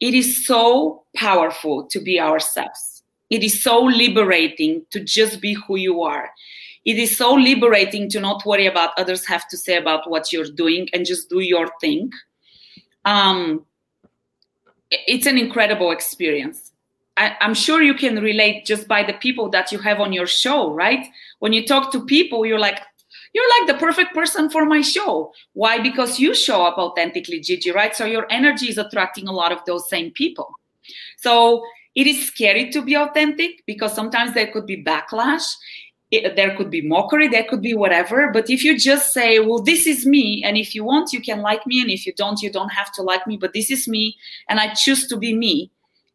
it 0.00 0.14
is 0.14 0.46
so 0.46 1.04
powerful 1.14 1.84
to 1.84 2.00
be 2.00 2.18
ourselves. 2.18 3.02
It 3.28 3.44
is 3.44 3.62
so 3.62 3.82
liberating 3.82 4.84
to 4.90 5.00
just 5.00 5.40
be 5.40 5.54
who 5.54 5.76
you 5.76 6.02
are 6.02 6.30
it 6.84 6.98
is 6.98 7.16
so 7.16 7.32
liberating 7.34 8.08
to 8.10 8.20
not 8.20 8.44
worry 8.44 8.66
about 8.66 8.90
others 8.96 9.26
have 9.26 9.48
to 9.48 9.56
say 9.56 9.76
about 9.76 10.08
what 10.10 10.32
you're 10.32 10.50
doing 10.50 10.88
and 10.92 11.06
just 11.06 11.28
do 11.28 11.40
your 11.40 11.70
thing 11.80 12.10
um, 13.04 13.64
it's 14.90 15.26
an 15.26 15.38
incredible 15.38 15.90
experience 15.90 16.72
I, 17.16 17.36
i'm 17.40 17.54
sure 17.54 17.82
you 17.82 17.94
can 17.94 18.20
relate 18.20 18.64
just 18.64 18.88
by 18.88 19.02
the 19.02 19.14
people 19.14 19.48
that 19.50 19.72
you 19.72 19.78
have 19.78 20.00
on 20.00 20.12
your 20.12 20.26
show 20.26 20.72
right 20.72 21.06
when 21.40 21.52
you 21.52 21.66
talk 21.66 21.92
to 21.92 22.04
people 22.04 22.46
you're 22.46 22.58
like 22.58 22.80
you're 23.32 23.48
like 23.60 23.68
the 23.68 23.84
perfect 23.84 24.14
person 24.14 24.50
for 24.50 24.66
my 24.66 24.82
show. 24.82 25.32
Why? 25.54 25.78
Because 25.78 26.18
you 26.18 26.34
show 26.34 26.64
up 26.64 26.76
authentically, 26.76 27.40
Gigi, 27.40 27.70
right? 27.70 27.94
So 27.94 28.04
your 28.04 28.26
energy 28.30 28.66
is 28.66 28.78
attracting 28.78 29.26
a 29.26 29.32
lot 29.32 29.52
of 29.52 29.64
those 29.66 29.88
same 29.88 30.10
people. 30.10 30.52
So 31.16 31.62
it 31.94 32.06
is 32.06 32.26
scary 32.26 32.70
to 32.70 32.82
be 32.82 32.94
authentic 32.94 33.62
because 33.66 33.94
sometimes 33.94 34.34
there 34.34 34.50
could 34.50 34.66
be 34.66 34.82
backlash. 34.82 35.54
It, 36.12 36.36
there 36.36 36.54
could 36.56 36.70
be 36.70 36.82
mockery, 36.82 37.26
there 37.26 37.46
could 37.48 37.62
be 37.62 37.72
whatever. 37.72 38.30
But 38.30 38.50
if 38.50 38.62
you 38.62 38.78
just 38.78 39.14
say, 39.14 39.38
well, 39.38 39.62
this 39.62 39.86
is 39.86 40.04
me, 40.04 40.42
and 40.44 40.58
if 40.58 40.74
you 40.74 40.84
want, 40.84 41.12
you 41.12 41.22
can 41.22 41.40
like 41.40 41.66
me, 41.66 41.80
and 41.80 41.90
if 41.90 42.06
you 42.06 42.12
don't, 42.12 42.40
you 42.42 42.52
don't 42.52 42.68
have 42.68 42.92
to 42.92 43.02
like 43.02 43.26
me, 43.26 43.38
but 43.38 43.54
this 43.54 43.70
is 43.70 43.88
me, 43.88 44.14
and 44.48 44.60
I 44.60 44.74
choose 44.74 45.06
to 45.08 45.16
be 45.16 45.32
me. 45.34 45.70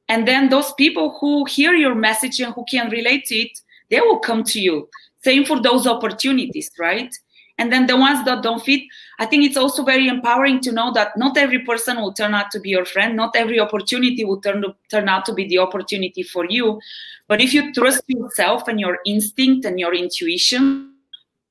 And 0.07 0.27
then 0.27 0.49
those 0.49 0.71
people 0.73 1.17
who 1.19 1.45
hear 1.45 1.73
your 1.73 1.95
message 1.95 2.39
and 2.39 2.53
who 2.53 2.63
can 2.69 2.91
relate 2.91 3.25
to 3.25 3.35
it, 3.35 3.59
they 3.89 3.99
will 3.99 4.19
come 4.19 4.43
to 4.43 4.61
you. 4.61 4.87
Same 5.23 5.43
for 5.43 5.59
those 5.59 5.87
opportunities, 5.87 6.69
right? 6.79 7.13
And 7.57 7.71
then 7.71 7.87
the 7.87 7.97
ones 7.97 8.23
that 8.25 8.43
don't 8.43 8.63
fit, 8.63 8.81
I 9.19 9.25
think 9.25 9.43
it's 9.43 9.57
also 9.57 9.83
very 9.83 10.07
empowering 10.07 10.59
to 10.61 10.71
know 10.71 10.93
that 10.93 11.17
not 11.17 11.37
every 11.37 11.59
person 11.59 11.97
will 11.97 12.13
turn 12.13 12.35
out 12.35 12.51
to 12.51 12.59
be 12.59 12.69
your 12.69 12.85
friend. 12.85 13.15
Not 13.15 13.35
every 13.35 13.59
opportunity 13.59 14.23
will 14.23 14.39
turn, 14.41 14.61
to, 14.61 14.75
turn 14.91 15.09
out 15.09 15.25
to 15.25 15.33
be 15.33 15.47
the 15.47 15.57
opportunity 15.57 16.21
for 16.21 16.45
you. 16.45 16.79
But 17.27 17.41
if 17.41 17.53
you 17.53 17.73
trust 17.73 18.03
yourself 18.07 18.67
and 18.67 18.79
your 18.79 18.99
instinct 19.05 19.65
and 19.65 19.79
your 19.79 19.95
intuition, 19.95 20.93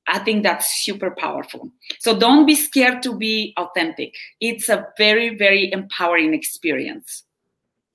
I 0.07 0.19
think 0.19 0.43
that's 0.43 0.83
super 0.83 1.11
powerful. 1.11 1.69
So 1.99 2.17
don't 2.17 2.45
be 2.45 2.55
scared 2.55 3.03
to 3.03 3.13
be 3.13 3.53
authentic. 3.57 4.15
It's 4.39 4.69
a 4.69 4.87
very, 4.97 5.35
very 5.35 5.71
empowering 5.73 6.33
experience. 6.33 7.23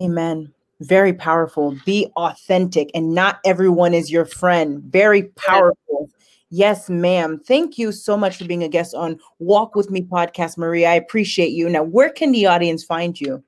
Amen. 0.03 0.53
Very 0.81 1.15
powerful. 1.15 1.77
Be 1.87 2.09
authentic, 2.17 2.91
and 2.93 3.15
not 3.15 3.39
everyone 3.45 3.95
is 3.95 4.11
your 4.11 4.25
friend. 4.25 4.83
Very 4.83 5.25
powerful. 5.37 6.11
Yes, 6.55 6.91
ma'am. 6.91 7.41
Thank 7.43 7.79
you 7.79 7.93
so 7.93 8.15
much 8.15 8.37
for 8.37 8.45
being 8.45 8.63
a 8.63 8.69
guest 8.69 8.95
on 8.95 9.19
Walk 9.39 9.75
With 9.75 9.91
Me 9.91 10.03
podcast, 10.03 10.59
Maria. 10.59 10.91
I 10.91 10.95
appreciate 10.97 11.53
you. 11.53 11.67
Now, 11.67 11.83
where 11.83 12.11
can 12.11 12.31
the 12.31 12.45
audience 12.45 12.85
find 12.85 13.19
you? 13.19 13.43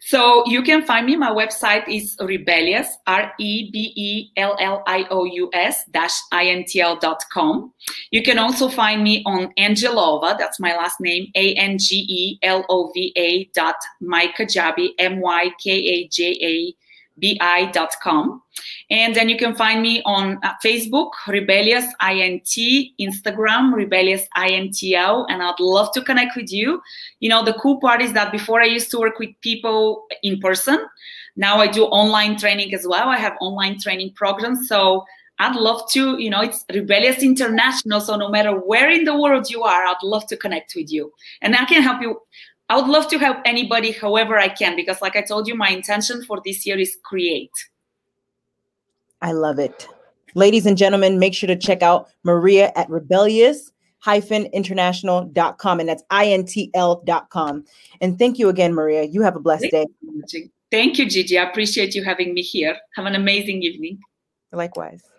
So 0.00 0.44
you 0.46 0.62
can 0.62 0.84
find 0.84 1.06
me. 1.06 1.16
My 1.16 1.30
website 1.30 1.88
is 1.88 2.18
rebellious, 2.20 2.98
R 3.06 3.32
E 3.38 3.70
B 3.70 3.94
E 3.96 4.30
L 4.36 4.56
L 4.60 4.82
I 4.86 5.06
O 5.10 5.24
U 5.24 5.48
S 5.54 5.86
dash 5.92 6.12
INTL.com. 6.34 7.72
You 8.10 8.22
can 8.22 8.38
also 8.38 8.68
find 8.68 9.02
me 9.02 9.22
on 9.24 9.54
Angelova, 9.58 10.36
that's 10.38 10.60
my 10.60 10.76
last 10.76 11.00
name, 11.00 11.28
A 11.34 11.54
N 11.54 11.78
G 11.78 12.04
E 12.08 12.38
L 12.42 12.66
O 12.68 12.92
V 12.92 13.10
A 13.16 13.44
dot 13.54 13.76
Mykajabi, 14.02 14.90
M 14.98 15.20
Y 15.20 15.50
K 15.62 15.70
A 15.70 16.08
J 16.08 16.38
A 16.42 16.81
bi.com. 17.20 18.42
And 18.90 19.14
then 19.14 19.28
you 19.28 19.36
can 19.36 19.54
find 19.54 19.82
me 19.82 20.02
on 20.04 20.38
uh, 20.42 20.52
Facebook, 20.64 21.10
Rebellious 21.26 21.86
INT, 22.02 22.54
Instagram, 23.00 23.74
Rebellious 23.74 24.26
INTL, 24.36 25.26
and 25.28 25.42
I'd 25.42 25.60
love 25.60 25.92
to 25.92 26.02
connect 26.02 26.36
with 26.36 26.52
you. 26.52 26.80
You 27.20 27.28
know, 27.28 27.44
the 27.44 27.54
cool 27.54 27.80
part 27.80 28.02
is 28.02 28.12
that 28.12 28.32
before 28.32 28.60
I 28.60 28.66
used 28.66 28.90
to 28.90 28.98
work 28.98 29.18
with 29.18 29.30
people 29.40 30.04
in 30.22 30.38
person, 30.40 30.84
now 31.36 31.58
I 31.58 31.66
do 31.66 31.84
online 31.84 32.36
training 32.36 32.74
as 32.74 32.86
well. 32.86 33.08
I 33.08 33.16
have 33.16 33.34
online 33.40 33.80
training 33.80 34.12
programs. 34.14 34.68
So 34.68 35.04
I'd 35.38 35.56
love 35.56 35.90
to, 35.92 36.20
you 36.22 36.30
know, 36.30 36.40
it's 36.40 36.64
Rebellious 36.72 37.22
International. 37.22 38.00
So 38.00 38.16
no 38.16 38.28
matter 38.28 38.52
where 38.52 38.90
in 38.90 39.04
the 39.04 39.18
world 39.18 39.50
you 39.50 39.62
are, 39.62 39.84
I'd 39.84 39.96
love 40.02 40.26
to 40.28 40.36
connect 40.36 40.74
with 40.76 40.92
you. 40.92 41.12
And 41.40 41.56
I 41.56 41.64
can 41.64 41.82
help 41.82 42.02
you 42.02 42.20
I 42.72 42.76
would 42.76 42.86
love 42.86 43.06
to 43.08 43.18
help 43.18 43.36
anybody 43.44 43.92
however 43.92 44.38
I 44.38 44.48
can 44.48 44.76
because, 44.76 45.02
like 45.02 45.14
I 45.14 45.20
told 45.20 45.46
you, 45.46 45.54
my 45.54 45.68
intention 45.68 46.24
for 46.24 46.40
this 46.42 46.64
year 46.64 46.78
is 46.78 46.96
create. 47.04 47.50
I 49.20 49.32
love 49.32 49.58
it. 49.58 49.86
Ladies 50.34 50.64
and 50.64 50.78
gentlemen, 50.78 51.18
make 51.18 51.34
sure 51.34 51.48
to 51.48 51.54
check 51.54 51.82
out 51.82 52.08
Maria 52.24 52.72
at 52.74 52.88
rebellious 52.88 53.72
international.com 54.06 55.80
and 55.80 55.88
that's 55.90 56.02
intl.com. 56.10 57.64
And 58.00 58.18
thank 58.18 58.38
you 58.38 58.48
again, 58.48 58.72
Maria. 58.72 59.02
You 59.02 59.20
have 59.20 59.36
a 59.36 59.40
blessed 59.40 59.70
day. 59.70 59.84
Thank 60.70 60.98
you, 60.98 61.06
Gigi. 61.10 61.38
I 61.38 61.42
appreciate 61.42 61.94
you 61.94 62.02
having 62.02 62.32
me 62.32 62.40
here. 62.40 62.78
Have 62.96 63.04
an 63.04 63.14
amazing 63.14 63.62
evening. 63.62 63.98
Likewise. 64.50 65.11